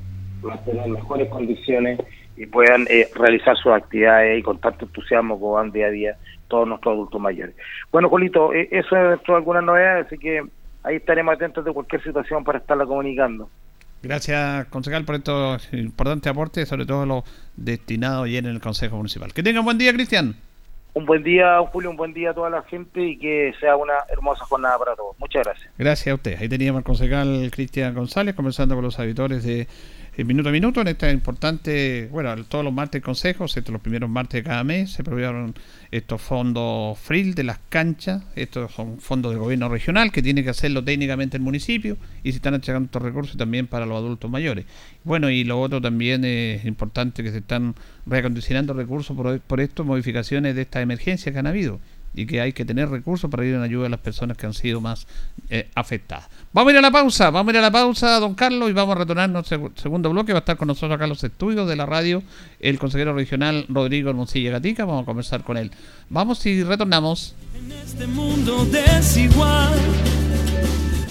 [0.41, 1.99] mantener mejores condiciones
[2.37, 6.17] y puedan eh, realizar sus actividades y con tanto entusiasmo como van día a día
[6.47, 7.55] todos nuestros adultos mayores.
[7.91, 10.43] Bueno, Colito, eh, eso es dentro de algunas novedades, así que
[10.83, 13.49] ahí estaremos atentos de cualquier situación para estarla comunicando.
[14.03, 17.23] Gracias, concejal, por estos importantes aportes, sobre todo los
[17.55, 19.33] destinados ayer en el Consejo Municipal.
[19.33, 20.35] Que tengan buen día, Cristian.
[20.93, 23.95] Un buen día, Julio, un buen día a toda la gente y que sea una
[24.07, 25.13] hermosa jornada para todos.
[25.19, 25.73] Muchas gracias.
[25.77, 26.37] Gracias a usted.
[26.39, 29.67] Ahí teníamos al concejal Cristian González conversando con los auditores de
[30.23, 34.41] minuto a minuto en esta importante, bueno, todos los martes consejos, estos los primeros martes
[34.41, 35.53] de cada mes, se prohibieron
[35.91, 40.51] estos fondos FRIL de las canchas, estos son fondos del gobierno regional que tiene que
[40.51, 44.65] hacerlo técnicamente el municipio y se están achacando estos recursos también para los adultos mayores.
[45.03, 47.75] Bueno, y lo otro también es importante que se están
[48.05, 51.81] reacondicionando recursos por, por estas modificaciones de estas emergencias que han habido
[52.15, 54.53] y que hay que tener recursos para ir en ayuda a las personas que han
[54.53, 55.05] sido más
[55.49, 56.27] eh, afectadas.
[56.53, 58.73] Vamos a ir a la pausa, vamos a ir a la pausa, don Carlos, y
[58.73, 60.31] vamos a retornarnos al segundo bloque.
[60.31, 62.23] Va a estar con nosotros acá en los estudios de la radio
[62.59, 64.85] el consejero regional Rodrigo Hermosilla Gatica.
[64.85, 65.71] Vamos a conversar con él.
[66.09, 67.35] Vamos y retornamos.
[67.53, 69.73] En este mundo desigual,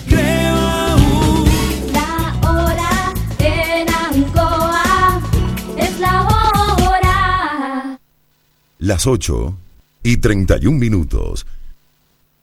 [0.08, 1.44] creo
[1.92, 5.20] La hora en Ancoa
[5.76, 7.98] es la hora.
[8.78, 9.63] Las 8
[10.04, 11.46] y 31 minutos.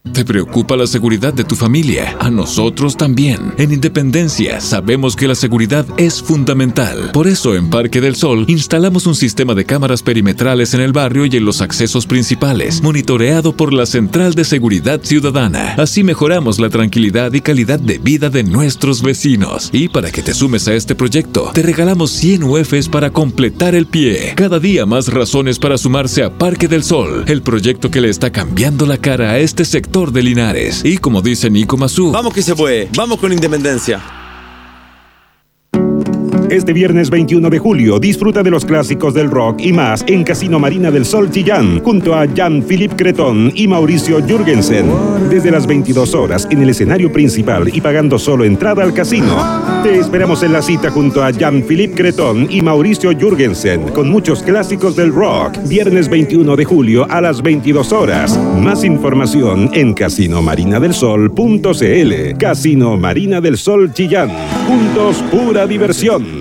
[0.04, 2.18] ¿Te preocupa la seguridad de tu familia?
[2.20, 3.54] A nosotros también.
[3.60, 7.12] En Independencia sabemos que la seguridad es fundamental.
[7.14, 11.28] Por eso en Parque del Sol instalamos un sistema de cámaras perimetrales en el barrio
[11.28, 15.76] y en los accesos principales, monitoreado por la Central de Seguridad Ciudadana.
[15.78, 19.70] Así mejoramos la tranquilidad y calidad de vida de nuestros vecinos.
[19.72, 23.86] Y para que te sumes a este proyecto, te regalamos 100 UFs para completar el
[23.86, 24.34] pie.
[24.36, 28.32] Cada día más razones para sumarse a Parque del Sol, el proyecto que le está
[28.32, 30.86] cambiando la cara a este sector de Linares.
[30.86, 34.21] Y como dice Nico Mazú, vamos que se puede, vamos con independencia.
[36.52, 40.60] Este viernes 21 de julio disfruta de los clásicos del rock y más en Casino
[40.60, 44.86] Marina del Sol Chillán junto a Jean-Philippe Cretón y Mauricio Jürgensen.
[45.30, 49.34] Desde las 22 horas en el escenario principal y pagando solo entrada al casino.
[49.82, 54.98] Te esperamos en la cita junto a Jean-Philippe Cretón y Mauricio Jürgensen con muchos clásicos
[54.98, 55.58] del rock.
[55.70, 58.38] Viernes 21 de julio a las 22 horas.
[58.60, 62.38] Más información en casinomarinadelsol.cl.
[62.38, 64.30] Casino Marina del Sol Chillán.
[64.68, 66.40] Juntos pura diversión.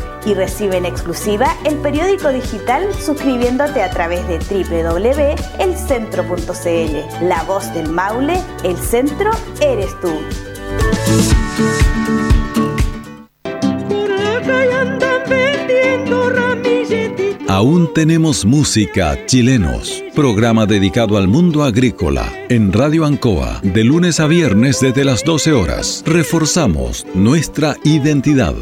[0.25, 7.27] y recibe en exclusiva el periódico digital suscribiéndote a través de www.elcentro.cl.
[7.27, 10.13] La voz del Maule, el centro eres tú.
[17.47, 20.03] Aún tenemos música, chilenos.
[20.15, 25.51] Programa dedicado al mundo agrícola en Radio Ancoa, de lunes a viernes desde las 12
[25.51, 26.03] horas.
[26.05, 28.55] Reforzamos nuestra identidad.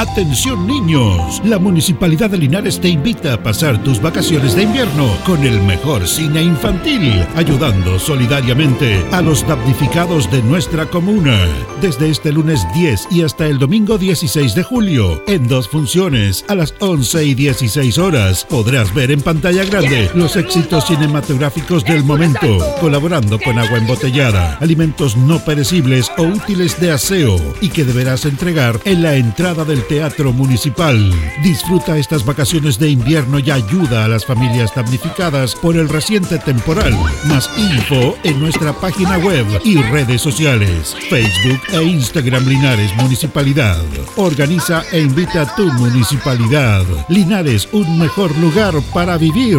[0.00, 5.44] Atención niños, la Municipalidad de Linares te invita a pasar tus vacaciones de invierno con
[5.44, 11.38] el mejor cine infantil, ayudando solidariamente a los damnificados de nuestra comuna.
[11.82, 16.54] Desde este lunes 10 y hasta el domingo 16 de julio, en dos funciones, a
[16.54, 22.56] las 11 y 16 horas, podrás ver en pantalla grande los éxitos cinematográficos del momento,
[22.80, 28.80] colaborando con agua embotellada, alimentos no perecibles o útiles de aseo y que deberás entregar
[28.86, 31.12] en la entrada del Teatro Municipal.
[31.42, 36.96] Disfruta estas vacaciones de invierno y ayuda a las familias damnificadas por el reciente temporal.
[37.24, 43.82] Más info en nuestra página web y redes sociales, Facebook e Instagram Linares Municipalidad.
[44.14, 46.84] Organiza e invita a tu municipalidad.
[47.08, 49.58] Linares, un mejor lugar para vivir.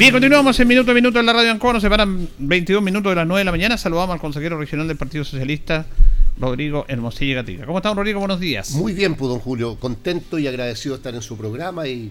[0.00, 1.74] Bien, continuamos en minuto a minuto en la radio Ancona.
[1.74, 3.76] Nos separan 22 minutos de las 9 de la mañana.
[3.76, 5.84] Saludamos al consejero regional del Partido Socialista,
[6.38, 7.66] Rodrigo Hermosilla Gatica.
[7.66, 8.18] ¿Cómo estamos, Rodrigo?
[8.18, 8.70] Buenos días.
[8.70, 9.76] Muy bien, pues, don Julio.
[9.76, 12.10] Contento y agradecido de estar en su programa y,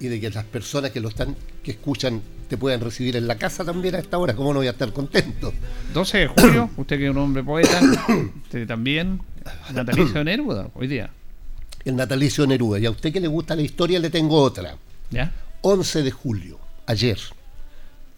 [0.00, 3.64] de que las personas que lo están, que escuchan, te puedan recibir en la casa
[3.64, 4.34] también a esta hora.
[4.34, 5.52] ¿Cómo no voy a estar contento?
[5.94, 7.80] 12 de julio, usted que es un hombre poeta,
[8.42, 9.20] usted también.
[9.72, 11.10] Natalicio de Neruda, hoy día.
[11.84, 12.80] El natalicio de Neruda.
[12.80, 14.74] Y a usted que le gusta la historia, le tengo otra.
[15.12, 15.32] ¿Ya?
[15.62, 16.59] 11 de julio
[16.90, 17.18] ayer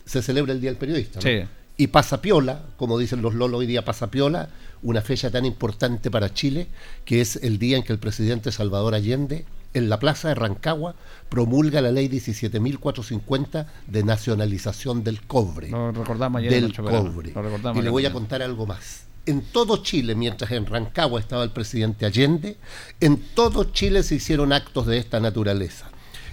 [0.05, 1.21] se celebra el Día del Periodista.
[1.21, 1.43] Sí.
[1.77, 4.51] Y pasa piola, como dicen los lolos hoy día, pasa piola,
[4.83, 6.67] una fecha tan importante para Chile,
[7.05, 10.95] que es el día en que el presidente Salvador Allende, en la plaza de Rancagua,
[11.31, 15.71] promulga la ley 17.450 de nacionalización del cobre.
[15.71, 17.33] Lo recordamos ayer del cobre.
[17.75, 19.07] y le voy a contar algo más.
[19.25, 22.57] En todo Chile, mientras en Rancagua estaba el presidente Allende,
[23.01, 25.92] en todo Chile se hicieron actos de esta naturaleza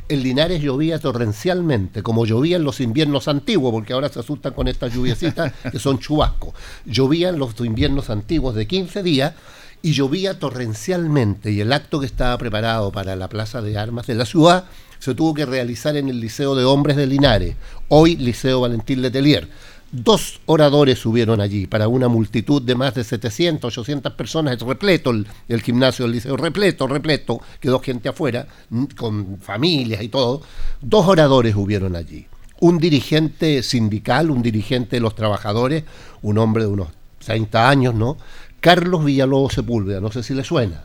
[0.10, 4.68] en Linares llovía torrencialmente, como llovía en los inviernos antiguos, porque ahora se asustan con
[4.68, 6.54] estas lluviecitas que son chubascos.
[6.86, 9.34] Llovían los inviernos antiguos de 15 días
[9.82, 14.16] y llovía torrencialmente y el acto que estaba preparado para la Plaza de Armas de
[14.16, 14.66] la ciudad
[14.98, 17.56] se tuvo que realizar en el Liceo de Hombres de Linares,
[17.88, 19.48] hoy Liceo Valentín Letelier.
[19.92, 25.26] Dos oradores subieron allí para una multitud de más de 700, 800 personas, repleto el,
[25.48, 28.48] el gimnasio del liceo, repleto, repleto, quedó gente afuera,
[28.96, 30.44] con familias y todo.
[30.82, 32.28] Dos oradores hubieron allí.
[32.60, 35.86] Un dirigente sindical, un dirigente de los trabajadores,
[36.22, 36.90] un hombre de unos
[37.26, 38.18] 30 años, ¿no?
[38.60, 40.84] Carlos Villalobos Sepúlveda, no sé si le suena.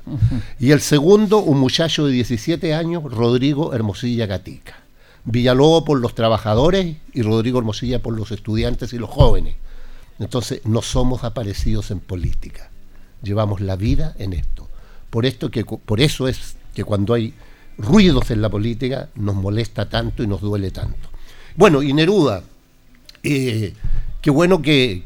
[0.58, 4.83] Y el segundo, un muchacho de 17 años, Rodrigo Hermosilla Gatica.
[5.24, 9.56] Villalobos por los trabajadores y Rodrigo Hermosilla por los estudiantes y los jóvenes.
[10.18, 12.70] Entonces, no somos aparecidos en política.
[13.22, 14.68] Llevamos la vida en esto.
[15.10, 17.34] Por, esto que, por eso es que cuando hay
[17.78, 21.08] ruidos en la política nos molesta tanto y nos duele tanto.
[21.56, 22.42] Bueno, y Neruda,
[23.22, 23.72] eh,
[24.20, 25.04] qué bueno que,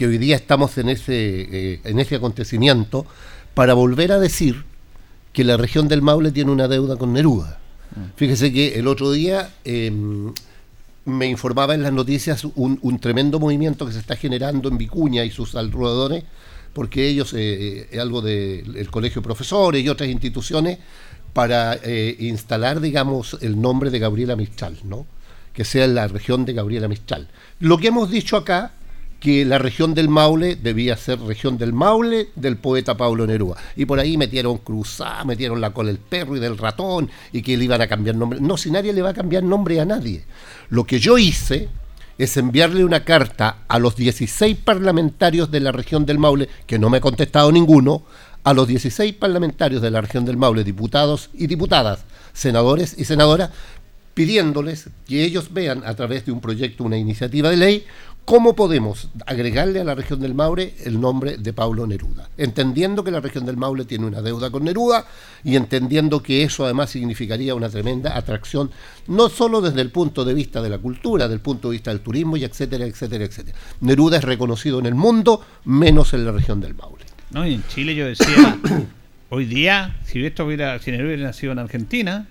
[0.00, 3.06] hoy día estamos en ese, eh, en ese acontecimiento
[3.54, 4.64] para volver a decir
[5.32, 7.58] que la región del Maule tiene una deuda con Neruda.
[8.16, 10.32] Fíjese que el otro día em,
[11.04, 15.30] me informaba en las noticias un, tremendo movimiento que se está generando en Vicuña y
[15.30, 16.24] sus alrededores,
[16.72, 20.78] porque ellos, eh, eh algo del Colegio de Profesores y otras instituciones,
[21.32, 25.06] para eh, instalar, digamos, el nombre de Gabriela Mistral, ¿no?
[25.52, 27.28] que sea la región de Gabriela Mistral.
[27.60, 28.72] Lo que hemos dicho acá
[29.20, 33.56] que la región del Maule debía ser región del Maule del poeta Pablo Neruda.
[33.74, 37.56] Y por ahí metieron cruzá, metieron la cola del perro y del ratón y que
[37.56, 38.40] le iban a cambiar nombre.
[38.40, 40.24] No, si nadie le va a cambiar nombre a nadie.
[40.68, 41.68] Lo que yo hice
[42.18, 46.90] es enviarle una carta a los 16 parlamentarios de la región del Maule, que no
[46.90, 48.02] me ha contestado ninguno,
[48.44, 53.50] a los 16 parlamentarios de la región del Maule, diputados y diputadas, senadores y senadoras,
[54.14, 57.84] pidiéndoles que ellos vean a través de un proyecto, una iniciativa de ley,
[58.26, 62.28] ¿Cómo podemos agregarle a la región del Maule el nombre de Pablo Neruda?
[62.36, 65.06] Entendiendo que la región del Maule tiene una deuda con Neruda
[65.44, 68.72] y entendiendo que eso además significaría una tremenda atracción,
[69.06, 72.00] no solo desde el punto de vista de la cultura, del punto de vista del
[72.00, 73.56] turismo y etcétera, etcétera, etcétera.
[73.80, 77.04] Neruda es reconocido en el mundo, menos en la región del Maule.
[77.30, 78.58] No, y en Chile yo decía,
[79.28, 82.28] Hoy día, si esto hubiera, si hubiera nacido en Argentina,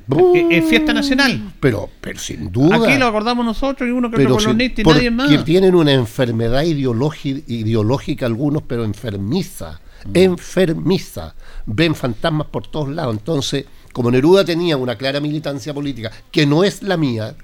[0.49, 1.51] es, fiesta nacional.
[1.59, 2.77] Pero, pero sin duda.
[2.77, 5.29] Aquí lo acordamos nosotros y uno que otro colonista y nadie más.
[5.29, 9.81] Que tienen una enfermedad ideológica algunos, pero enfermiza.
[10.05, 10.11] Mm.
[10.13, 11.35] Enfermiza.
[11.65, 13.13] Ven fantasmas por todos lados.
[13.17, 17.35] Entonces, como Neruda tenía una clara militancia política, que no es la mía,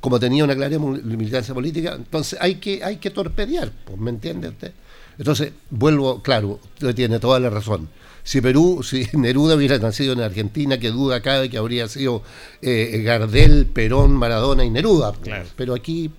[0.00, 4.48] como tenía una clara militancia política, entonces hay que, hay que torpedear, pues, ¿me entiende
[4.48, 4.72] usted?
[5.16, 7.88] Entonces, vuelvo, claro, usted tiene toda la razón
[8.28, 12.22] si Perú, si Neruda hubiera nacido en Argentina, que duda cabe que habría sido
[12.60, 15.14] eh, Gardel, Perón, Maradona y Neruda.
[15.56, 16.10] Pero aquí,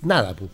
[0.00, 0.36] nada.
[0.36, 0.48] Pues.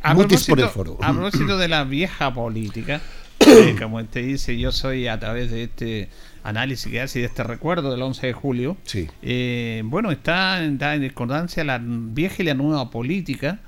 [0.00, 3.02] A, propósito, por el a propósito de la vieja política,
[3.40, 6.08] eh, como usted dice, yo soy a través de este
[6.44, 8.78] análisis que hace y de este recuerdo del 11 de julio.
[8.84, 9.08] Sí.
[9.20, 13.60] Eh, bueno, está, está en discordancia la vieja y la nueva política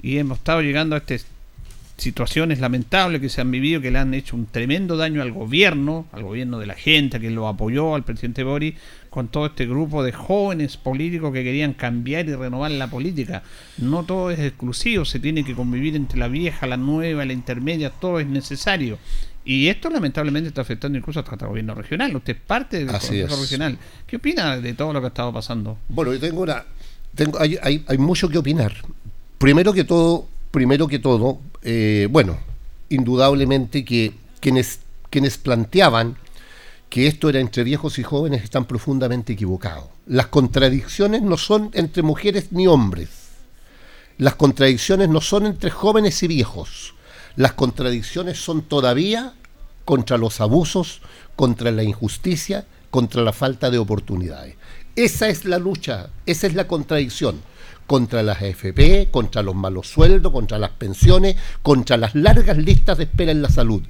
[0.00, 1.18] y hemos estado llegando a este
[1.96, 6.06] situaciones lamentables que se han vivido que le han hecho un tremendo daño al gobierno,
[6.12, 8.74] al gobierno de la gente que lo apoyó, al presidente Boris,
[9.08, 13.42] con todo este grupo de jóvenes políticos que querían cambiar y renovar la política.
[13.78, 17.90] No todo es exclusivo, se tiene que convivir entre la vieja, la nueva, la intermedia,
[17.90, 18.98] todo es necesario.
[19.46, 22.14] Y esto lamentablemente está afectando incluso hasta el gobierno regional.
[22.14, 23.78] Usted es parte del gobierno regional.
[24.06, 25.78] ¿Qué opina de todo lo que ha estado pasando?
[25.88, 26.64] Bueno, yo tengo una...
[27.14, 28.74] Tengo, hay, hay, hay mucho que opinar.
[29.38, 32.38] Primero que todo, primero que todo, eh, bueno,
[32.88, 34.80] indudablemente que quienes,
[35.10, 36.16] quienes planteaban
[36.88, 39.84] que esto era entre viejos y jóvenes están profundamente equivocados.
[40.06, 43.10] Las contradicciones no son entre mujeres ni hombres.
[44.16, 46.94] Las contradicciones no son entre jóvenes y viejos.
[47.36, 49.34] Las contradicciones son todavía
[49.84, 51.02] contra los abusos,
[51.36, 54.56] contra la injusticia, contra la falta de oportunidades.
[54.94, 57.42] Esa es la lucha, esa es la contradicción
[57.86, 63.04] contra las AFP, contra los malos sueldos, contra las pensiones, contra las largas listas de
[63.04, 63.82] espera en la salud.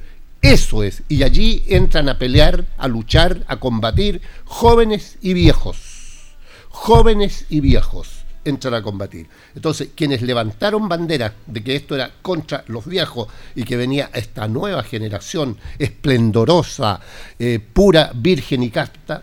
[0.42, 6.34] Eso es, y allí entran a pelear, a luchar, a combatir jóvenes y viejos.
[6.68, 9.26] Jóvenes y viejos entran a combatir.
[9.54, 14.46] Entonces, quienes levantaron bandera de que esto era contra los viejos y que venía esta
[14.46, 17.00] nueva generación esplendorosa,
[17.38, 19.22] eh, pura, virgen y casta,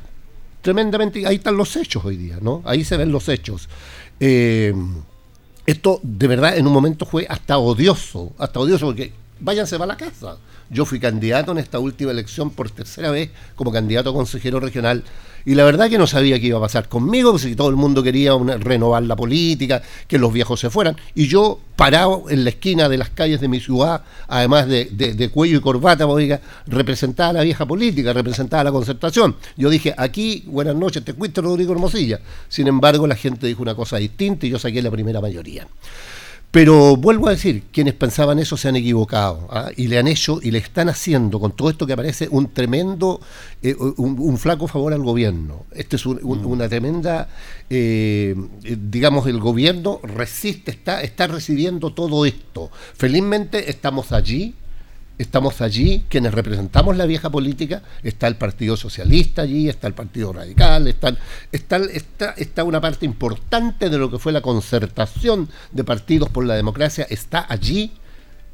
[0.62, 2.62] tremendamente, ahí están los hechos hoy día, ¿no?
[2.66, 3.70] Ahí se ven los hechos.
[4.26, 4.74] Eh,
[5.66, 9.98] esto de verdad en un momento fue hasta odioso, hasta odioso porque váyanse para la
[9.98, 10.38] casa.
[10.70, 15.04] Yo fui candidato en esta última elección por tercera vez como candidato a consejero regional
[15.46, 17.76] y la verdad que no sabía qué iba a pasar conmigo, porque si todo el
[17.76, 20.96] mundo quería renovar la política, que los viejos se fueran.
[21.16, 25.58] Y yo, parado en la esquina de las calles de mi ciudad, además de, cuello
[25.58, 29.36] y corbata, oiga, representaba la vieja política, representaba la concertación.
[29.58, 32.22] Yo dije, aquí, buenas noches, te cuento Rodrigo Hermosilla.
[32.48, 35.68] Sin embargo, la gente dijo una cosa distinta y yo saqué la primera mayoría.
[36.54, 39.72] Pero vuelvo a decir, quienes pensaban eso se han equivocado ¿ah?
[39.76, 43.20] y le han hecho y le están haciendo con todo esto que aparece un tremendo,
[43.64, 45.66] eh, un, flaco favor al gobierno.
[45.72, 46.46] Este es mm.
[46.46, 47.28] una tremenda,
[47.72, 52.70] eh, digamos, el gobierno resiste, está, está recibiendo todo esto.
[52.94, 54.54] Felizmente estamos allí
[55.18, 60.34] estamos allí, quienes representamos la vieja política, está el Partido Socialista allí, está el Partido
[60.34, 66.56] Radical, está, una parte importante de lo que fue la concertación de partidos por la
[66.56, 67.92] democracia, está allí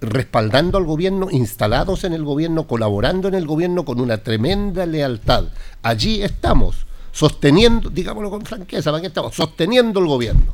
[0.01, 5.45] respaldando al gobierno, instalados en el gobierno, colaborando en el gobierno con una tremenda lealtad.
[5.81, 9.35] Allí estamos, sosteniendo, digámoslo con franqueza, ¿para estamos?
[9.35, 10.53] Sosteniendo el gobierno.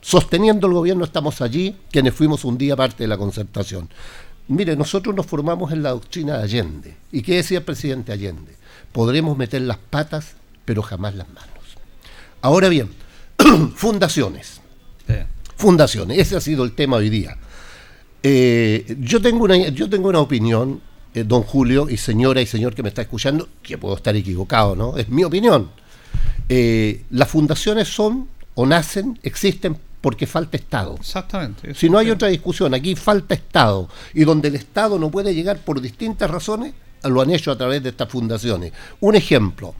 [0.00, 3.88] Sosteniendo el gobierno estamos allí, quienes fuimos un día parte de la concertación.
[4.48, 6.96] Mire, nosotros nos formamos en la doctrina de Allende.
[7.12, 8.52] ¿Y qué decía el presidente Allende?
[8.92, 10.32] Podremos meter las patas,
[10.64, 11.48] pero jamás las manos.
[12.40, 12.88] Ahora bien,
[13.76, 14.60] fundaciones.
[15.56, 17.36] Fundaciones, ese ha sido el tema hoy día.
[18.22, 20.80] Eh, yo, tengo una, yo tengo una opinión,
[21.14, 24.76] eh, don Julio, y señora y señor que me está escuchando, que puedo estar equivocado,
[24.76, 24.96] ¿no?
[24.96, 25.70] Es mi opinión.
[26.48, 30.94] Eh, las fundaciones son o nacen, existen porque falta Estado.
[30.98, 31.74] Exactamente.
[31.74, 33.88] Si no hay otra discusión, aquí falta Estado.
[34.14, 36.74] Y donde el Estado no puede llegar por distintas razones,
[37.04, 38.72] lo han hecho a través de estas fundaciones.
[39.00, 39.74] Un ejemplo,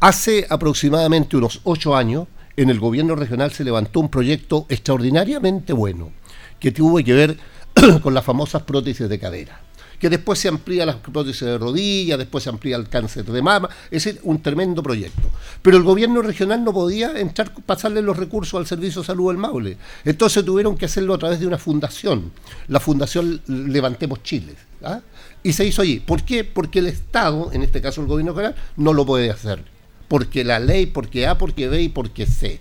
[0.00, 6.12] hace aproximadamente unos ocho años, en el gobierno regional se levantó un proyecto extraordinariamente bueno,
[6.60, 7.38] que tuvo que ver
[8.02, 9.63] con las famosas prótesis de cadera
[10.04, 13.70] que después se amplía las prótesis de rodilla, después se amplía el cáncer de mama,
[13.90, 15.30] es decir, un tremendo proyecto.
[15.62, 17.14] Pero el gobierno regional no podía
[17.64, 19.78] pasarle los recursos al Servicio de Salud del Maule.
[20.04, 22.32] Entonces tuvieron que hacerlo a través de una fundación,
[22.68, 24.54] la Fundación Levantemos Chile.
[24.82, 25.00] ¿ah?
[25.42, 26.00] Y se hizo allí.
[26.00, 26.44] ¿Por qué?
[26.44, 29.64] Porque el Estado, en este caso el gobierno regional, no lo puede hacer.
[30.08, 32.60] Porque la ley, porque A, porque B y porque C.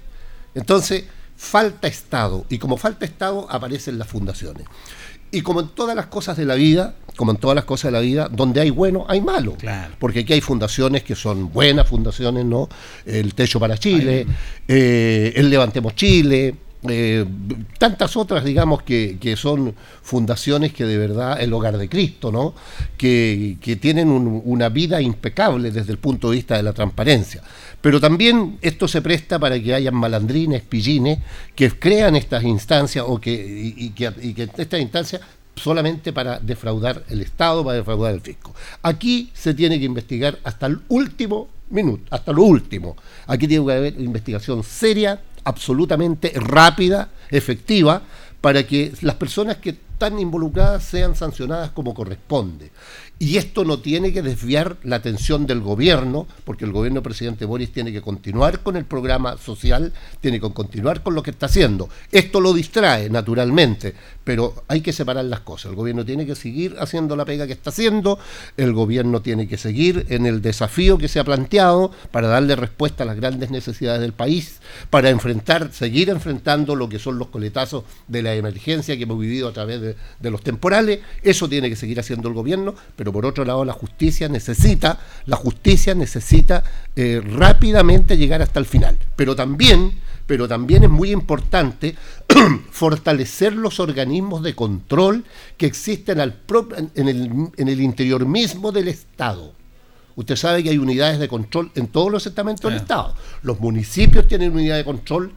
[0.55, 1.03] Entonces,
[1.35, 2.45] falta Estado.
[2.47, 4.65] Y como falta Estado, aparecen las fundaciones.
[5.33, 7.97] Y como en todas las cosas de la vida, como en todas las cosas de
[7.97, 9.57] la vida, donde hay bueno, hay malo.
[9.97, 12.69] Porque aquí hay fundaciones que son buenas fundaciones, ¿no?
[13.03, 14.27] El Techo para Chile,
[14.67, 16.53] eh, el Levantemos Chile,
[16.89, 17.25] eh,
[17.77, 22.53] tantas otras, digamos, que, son fundaciones que de verdad, el hogar de Cristo, ¿no?
[22.97, 27.41] Que, tienen una vida impecable desde el punto de vista de la transparencia.
[27.81, 31.19] Pero también esto se presta para que hayan malandrines, pillines,
[31.55, 35.21] que crean estas instancias o que, y, que, y que estas instancias
[35.55, 38.53] solamente para defraudar el Estado, para defraudar el fisco.
[38.81, 42.95] Aquí se tiene que investigar hasta el último minuto, hasta lo último.
[43.27, 48.01] Aquí tiene que haber investigación seria, absolutamente rápida, efectiva,
[48.41, 52.71] para que las personas que están involucradas sean sancionadas como corresponde.
[53.19, 57.45] Y esto no tiene que desviar la atención del gobierno, porque el gobierno del presidente
[57.45, 61.45] Boris tiene que continuar con el programa social, tiene que continuar con lo que está
[61.45, 61.87] haciendo.
[62.11, 65.71] Esto lo distrae, naturalmente, pero hay que separar las cosas.
[65.71, 68.19] El gobierno tiene que seguir haciendo la pega que está haciendo,
[68.57, 73.03] el gobierno tiene que seguir en el desafío que se ha planteado para darle respuesta
[73.03, 74.59] a las grandes necesidades del país,
[74.89, 79.47] para enfrentar, seguir enfrentando lo que son los coletazos de la emergencia que hemos vivido
[79.47, 79.95] a través de,
[80.31, 80.99] los temporales.
[81.21, 85.35] Eso tiene que seguir haciendo el gobierno, pero por otro lado la justicia necesita, la
[85.35, 86.63] justicia necesita
[86.95, 88.97] eh, rápidamente llegar hasta el final.
[89.15, 89.93] Pero también,
[90.25, 91.95] pero también es muy importante
[92.71, 95.23] fortalecer los organismos de control
[95.57, 96.35] que existen al
[96.95, 99.53] en, el, en el interior mismo del Estado.
[100.15, 103.15] Usted sabe que hay unidades de control en todos los estamentos del Estado.
[103.41, 105.31] Los municipios tienen unidad de control.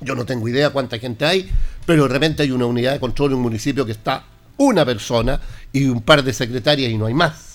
[0.00, 1.50] Yo no tengo idea cuánta gente hay,
[1.86, 4.24] pero de repente hay una unidad de control en un municipio que está
[4.56, 5.40] una persona
[5.72, 7.53] y un par de secretarias y no hay más.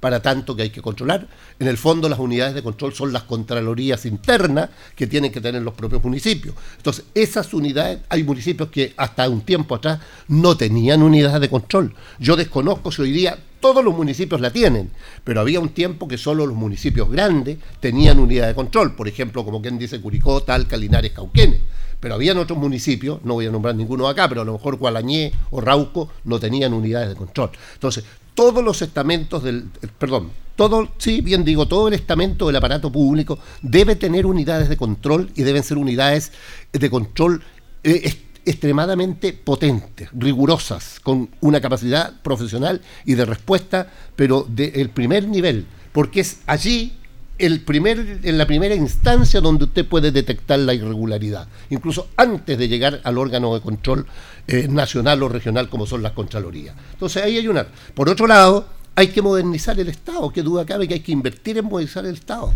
[0.00, 1.28] Para tanto que hay que controlar.
[1.58, 5.62] En el fondo las unidades de control son las contralorías internas que tienen que tener
[5.62, 6.54] los propios municipios.
[6.76, 11.94] Entonces, esas unidades, hay municipios que hasta un tiempo atrás no tenían unidades de control.
[12.18, 14.90] Yo desconozco si hoy día todos los municipios la tienen,
[15.22, 18.96] pero había un tiempo que solo los municipios grandes tenían unidad de control.
[18.96, 21.60] Por ejemplo, como quien dice Curicó, Talca, Linares, Cauquenes
[22.00, 25.32] pero habían otros municipios, no voy a nombrar ninguno acá, pero a lo mejor Gualañé
[25.50, 27.50] o Rauco no tenían unidades de control.
[27.74, 28.04] Entonces,
[28.40, 29.68] todos los estamentos del,
[29.98, 34.78] perdón, todo, sí, bien digo, todo el estamento del aparato público debe tener unidades de
[34.78, 36.32] control y deben ser unidades
[36.72, 37.42] de control
[37.84, 38.14] eh,
[38.46, 46.20] extremadamente potentes, rigurosas, con una capacidad profesional y de respuesta, pero del primer nivel, porque
[46.20, 46.94] es allí
[47.36, 52.68] el primer, en la primera instancia donde usted puede detectar la irregularidad, incluso antes de
[52.68, 54.06] llegar al órgano de control
[54.50, 56.74] eh, nacional o regional como son las Contralorías.
[56.92, 57.66] Entonces ahí hay una.
[57.94, 61.58] Por otro lado, hay que modernizar el Estado, que duda cabe que hay que invertir
[61.58, 62.52] en modernizar el Estado.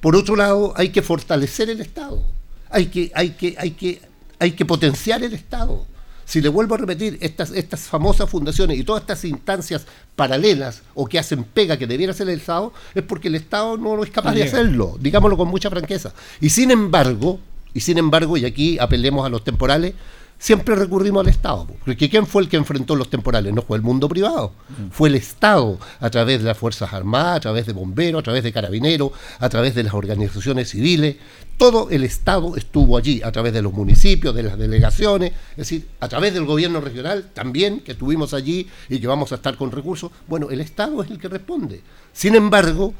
[0.00, 2.22] Por otro lado, hay que fortalecer el Estado,
[2.70, 5.84] hay que, hay que, hay que hay que potenciar el Estado.
[6.24, 11.06] Si le vuelvo a repetir, estas, estas famosas fundaciones y todas estas instancias paralelas o
[11.06, 14.34] que hacen pega que debiera hacer el Estado, es porque el Estado no es capaz
[14.34, 16.12] de hacerlo, digámoslo con mucha franqueza.
[16.40, 17.40] Y sin embargo,
[17.72, 19.94] y sin embargo, y aquí apelemos a los temporales,
[20.38, 21.66] siempre recurrimos al Estado.
[21.84, 23.52] Porque ¿quién fue el que enfrentó los temporales?
[23.52, 24.90] No fue el mundo privado, mm.
[24.90, 28.44] fue el Estado, a través de las Fuerzas Armadas, a través de bomberos, a través
[28.44, 31.16] de carabineros, a través de las organizaciones civiles.
[31.56, 35.88] Todo el Estado estuvo allí, a través de los municipios, de las delegaciones, es decir,
[35.98, 39.72] a través del gobierno regional también, que estuvimos allí y que vamos a estar con
[39.72, 40.12] recursos.
[40.28, 41.82] Bueno, el Estado es el que responde.
[42.12, 42.94] Sin embargo,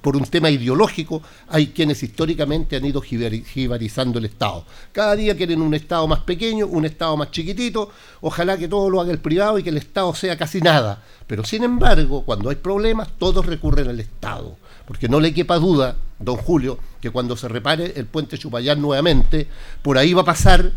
[0.00, 4.64] por un tema ideológico, hay quienes históricamente han ido jibarizando el Estado.
[4.92, 7.90] Cada día quieren un Estado más pequeño, un Estado más chiquitito,
[8.20, 11.02] ojalá que todo lo haga el privado y que el Estado sea casi nada.
[11.26, 14.56] Pero sin embargo, cuando hay problemas, todos recurren al Estado.
[14.86, 19.48] Porque no le quepa duda, don Julio, que cuando se repare el puente Chupayán nuevamente,
[19.82, 20.72] por ahí va a pasar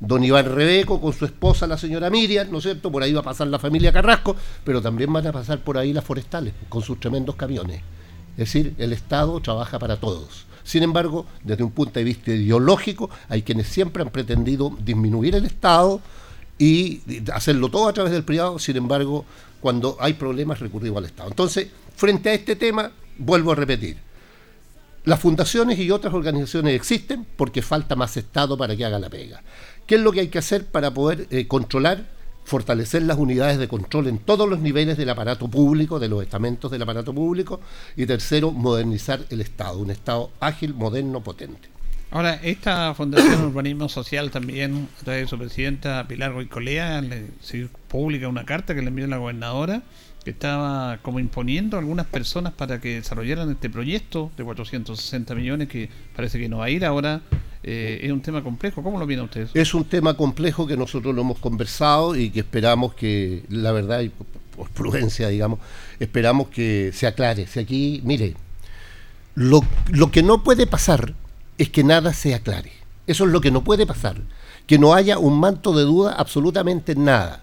[0.00, 2.90] don Iván Rebeco con su esposa, la señora Miriam, ¿no es cierto?
[2.90, 5.92] Por ahí va a pasar la familia Carrasco, pero también van a pasar por ahí
[5.92, 7.82] las forestales, con sus tremendos camiones.
[8.32, 10.46] Es decir, el Estado trabaja para todos.
[10.64, 15.44] Sin embargo, desde un punto de vista ideológico, hay quienes siempre han pretendido disminuir el
[15.44, 16.00] Estado
[16.58, 17.00] y
[17.32, 18.58] hacerlo todo a través del privado.
[18.58, 19.24] Sin embargo,
[19.60, 21.30] cuando hay problemas, recurrimos al Estado.
[21.30, 23.96] Entonces, frente a este tema, vuelvo a repetir.
[25.04, 29.42] Las fundaciones y otras organizaciones existen porque falta más Estado para que haga la pega.
[29.86, 32.06] ¿Qué es lo que hay que hacer para poder eh, controlar
[32.44, 36.70] fortalecer las unidades de control en todos los niveles del aparato público, de los estamentos
[36.70, 37.60] del aparato público,
[37.96, 41.68] y tercero, modernizar el Estado, un Estado ágil, moderno, potente.
[42.10, 47.28] Ahora, esta Fundación Urbanismo Social también, a través de su presidenta Pilar Goicolea, le
[47.88, 49.82] publica una carta que le envió la gobernadora,
[50.22, 55.68] que estaba como imponiendo a algunas personas para que desarrollaran este proyecto de 460 millones
[55.68, 57.22] que parece que no va a ir ahora
[57.62, 58.82] eh, es un tema complejo.
[58.82, 59.48] ¿Cómo lo viene usted?
[59.54, 64.00] Es un tema complejo que nosotros lo hemos conversado y que esperamos que, la verdad,
[64.00, 64.26] y por,
[64.70, 65.60] prudencia, digamos,
[65.98, 67.46] esperamos que se aclare.
[67.46, 68.34] Si aquí, mire,
[69.34, 71.14] lo, lo que no puede pasar
[71.58, 72.72] es que nada se aclare.
[73.06, 74.16] Eso es lo que no puede pasar.
[74.66, 77.42] Que no haya un manto de duda absolutamente nada.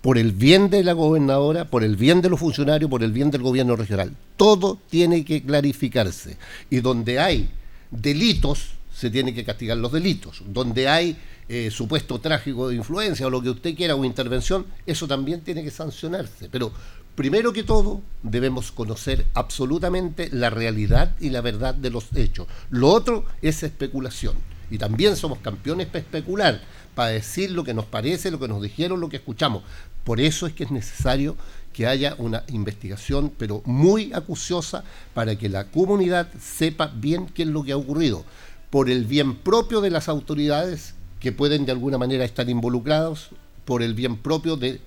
[0.00, 3.30] Por el bien de la gobernadora, por el bien de los funcionarios, por el bien
[3.30, 4.16] del gobierno regional.
[4.36, 6.36] Todo tiene que clarificarse.
[6.70, 7.50] Y donde hay
[7.90, 8.70] delitos,
[9.00, 10.42] se tiene que castigar los delitos.
[10.46, 11.16] Donde hay
[11.48, 15.64] eh, supuesto trágico de influencia o lo que usted quiera o intervención, eso también tiene
[15.64, 16.50] que sancionarse.
[16.50, 16.70] Pero
[17.14, 22.46] primero que todo debemos conocer absolutamente la realidad y la verdad de los hechos.
[22.68, 24.34] Lo otro es especulación.
[24.70, 26.60] Y también somos campeones para especular,
[26.94, 29.62] para decir lo que nos parece, lo que nos dijeron, lo que escuchamos.
[30.04, 31.36] Por eso es que es necesario
[31.72, 34.84] que haya una investigación, pero muy acuciosa,
[35.14, 38.24] para que la comunidad sepa bien qué es lo que ha ocurrido
[38.70, 43.30] por el bien propio de las autoridades que pueden de alguna manera estar involucrados,
[43.64, 44.80] por el bien propio del,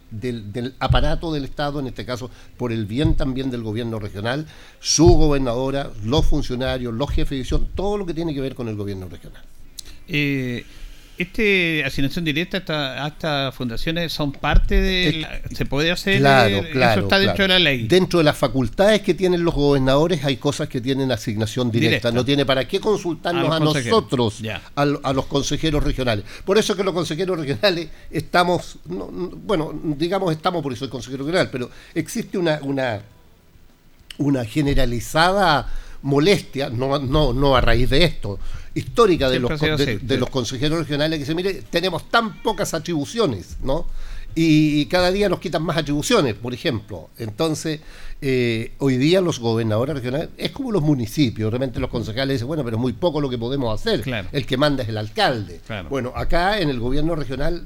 [0.80, 4.46] aparato del Estado, en este caso por el bien también del gobierno regional,
[4.82, 8.68] su gobernadora, los funcionarios, los jefes de división, todo lo que tiene que ver con
[8.68, 9.42] el gobierno regional.
[10.08, 10.66] Eh,
[11.18, 12.64] este asignación directa
[13.04, 17.48] a estas fundaciones son parte de se puede hacer claro, claro, eso está dentro de
[17.50, 21.70] la ley dentro de las facultades que tienen los gobernadores hay cosas que tienen asignación
[21.70, 24.42] directa, no tiene para qué consultarnos a, nosotros
[24.76, 26.26] a, los consejeros regionales.
[26.46, 31.50] Por eso que los consejeros regionales estamos bueno digamos estamos por eso el consejero regional
[31.52, 33.02] pero existe una una
[34.18, 35.68] una generalizada
[36.04, 38.38] molestia, no, no, no a raíz de esto,
[38.76, 43.86] histórica de los, de, los consejeros regionales que se mire, tenemos tan pocas atribuciones, ¿no?
[44.36, 47.10] Y cada día nos quitan más atribuciones, por ejemplo.
[47.20, 47.82] Entonces,
[48.20, 52.64] eh, hoy día los gobernadores regionales, es como los municipios, realmente los concejales dicen, bueno,
[52.64, 55.62] pero es muy poco lo que podemos hacer, el que manda es el alcalde.
[55.90, 57.64] Bueno, acá en el gobierno regional,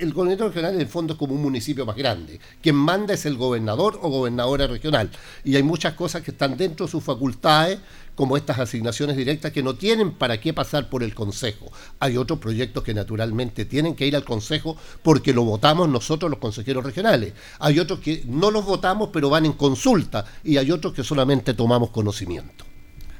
[0.00, 3.26] el gobierno regional en el fondo es como un municipio más grande, quien manda es
[3.26, 5.10] el gobernador o gobernadora regional,
[5.44, 7.78] y hay muchas cosas que están dentro de sus facultades,
[8.18, 11.70] como estas asignaciones directas que no tienen para qué pasar por el Consejo.
[12.00, 16.40] Hay otros proyectos que naturalmente tienen que ir al Consejo porque lo votamos nosotros los
[16.40, 17.32] consejeros regionales.
[17.60, 21.54] Hay otros que no los votamos pero van en consulta y hay otros que solamente
[21.54, 22.67] tomamos conocimiento.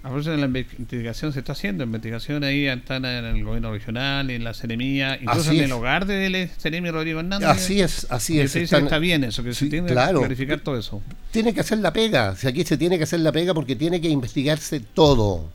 [0.02, 4.30] A propósito de la investigación se está haciendo, investigación ahí están en el gobierno regional,
[4.30, 7.48] en la Ceremía, incluso en el hogar del Ceremi Rodrigo Hernández.
[7.48, 8.52] Así es, así es.
[8.52, 11.02] Se dice que está bien eso, que se tiene que clarificar todo eso.
[11.32, 14.00] Tiene que hacer la pega, si aquí se tiene que hacer la pega porque tiene
[14.00, 15.50] que investigarse todo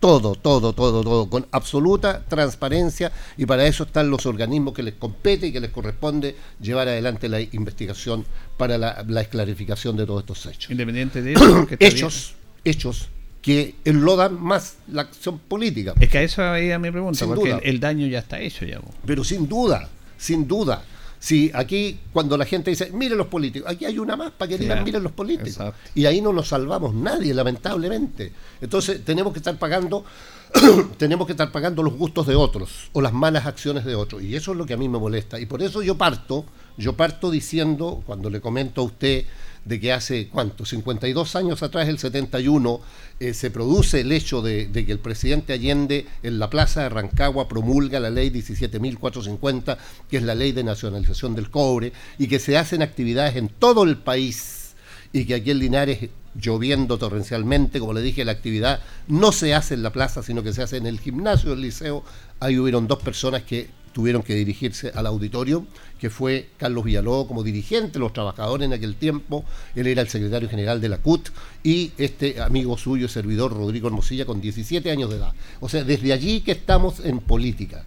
[0.00, 4.94] todo, todo, todo, todo, con absoluta transparencia y para eso están los organismos que les
[4.94, 8.24] compete y que les corresponde llevar adelante la investigación
[8.56, 10.70] para la, la esclarificación de todos estos hechos.
[10.70, 12.34] Independiente de eso, hechos,
[12.64, 13.08] hechos
[13.42, 15.94] que enlodan más la acción política.
[16.00, 18.80] Es que a eso a mi pregunta, porque El, daño ya está hecho ya.
[19.06, 20.84] Pero sin duda, sin duda.
[21.20, 24.58] Si aquí, cuando la gente dice, miren los políticos, aquí hay una más para que
[24.58, 25.74] digan, miren los políticos.
[25.94, 28.32] Y ahí no nos salvamos nadie, lamentablemente.
[28.60, 30.04] Entonces tenemos que estar pagando,
[30.96, 34.22] tenemos que estar pagando los gustos de otros o las malas acciones de otros.
[34.22, 35.40] Y eso es lo que a mí me molesta.
[35.40, 36.44] Y por eso yo parto,
[36.76, 39.24] yo parto diciendo, cuando le comento a usted
[39.64, 40.64] de que hace, ¿cuánto?
[40.64, 42.80] 52 años atrás, el 71,
[43.20, 47.48] eh, se produce el hecho de, que el presidente Allende en la plaza de Rancagua
[47.48, 49.76] promulga la ley 17.450,
[50.08, 53.84] que es la ley de nacionalización del cobre, y que se hacen actividades en todo
[53.84, 54.74] el país,
[55.12, 59.74] y que aquí en Linares lloviendo torrencialmente, como le dije, la actividad no se hace
[59.74, 62.04] en la plaza, sino que se hace en el gimnasio del liceo.
[62.40, 65.66] Ahí hubieron dos personas que tuvieron que dirigirse al auditorio,
[65.98, 69.44] que fue Carlos Villalobos como dirigente de los trabajadores en aquel tiempo,
[69.74, 71.30] él era el secretario general de la CUT,
[71.64, 75.32] y este amigo suyo, servidor Rodrigo Hermosilla, con 17 años de edad.
[75.58, 77.86] O sea, desde allí que estamos en política,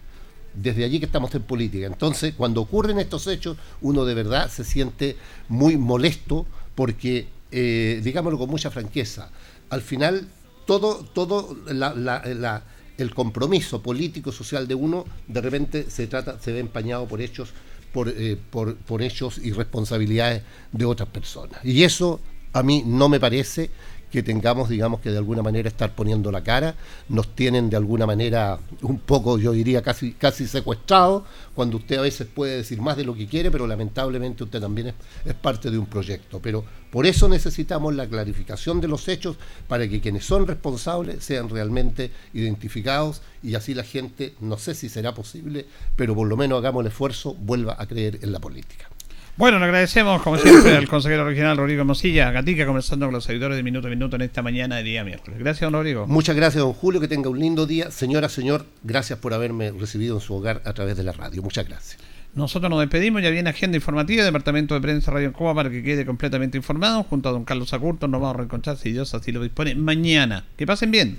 [0.52, 1.86] desde allí que estamos en política.
[1.86, 5.16] Entonces, cuando ocurren estos hechos, uno de verdad se siente
[5.48, 6.44] muy molesto
[6.74, 9.30] porque, eh, digámoslo con mucha franqueza,
[9.70, 10.28] al final
[10.66, 12.64] todo, todo la, la
[12.98, 17.52] el compromiso político social de uno de repente se trata se ve empañado por hechos
[17.92, 21.62] por, eh, por, por hechos y responsabilidades de otras personas.
[21.62, 22.20] Y eso
[22.52, 23.70] a mí no me parece
[24.12, 26.74] que tengamos, digamos, que de alguna manera estar poniendo la cara,
[27.08, 31.22] nos tienen de alguna manera un poco, yo diría, casi, casi secuestrados,
[31.54, 34.88] cuando usted a veces puede decir más de lo que quiere, pero lamentablemente usted también
[34.88, 34.94] es,
[35.24, 36.40] es parte de un proyecto.
[36.40, 39.36] Pero por eso necesitamos la clarificación de los hechos
[39.66, 44.90] para que quienes son responsables sean realmente identificados y así la gente, no sé si
[44.90, 45.64] será posible,
[45.96, 48.91] pero por lo menos hagamos el esfuerzo, vuelva a creer en la política.
[49.34, 53.56] Bueno, le agradecemos como siempre al consejero regional Rodrigo Mosilla, Gatica, conversando con los seguidores
[53.56, 55.40] de Minuto a Minuto en esta mañana de día miércoles.
[55.40, 56.06] Gracias, don Rodrigo.
[56.06, 57.90] Muchas gracias, don Julio, que tenga un lindo día.
[57.90, 61.42] Señora, señor, gracias por haberme recibido en su hogar a través de la radio.
[61.42, 61.98] Muchas gracias.
[62.34, 66.04] Nosotros nos despedimos, ya viene agenda informativa, Departamento de Prensa Radio Cuba para que quede
[66.04, 67.02] completamente informado.
[67.04, 70.44] Junto a don Carlos Acurto nos vamos a reencontrar, si Dios así lo dispone, mañana.
[70.58, 71.18] Que pasen bien.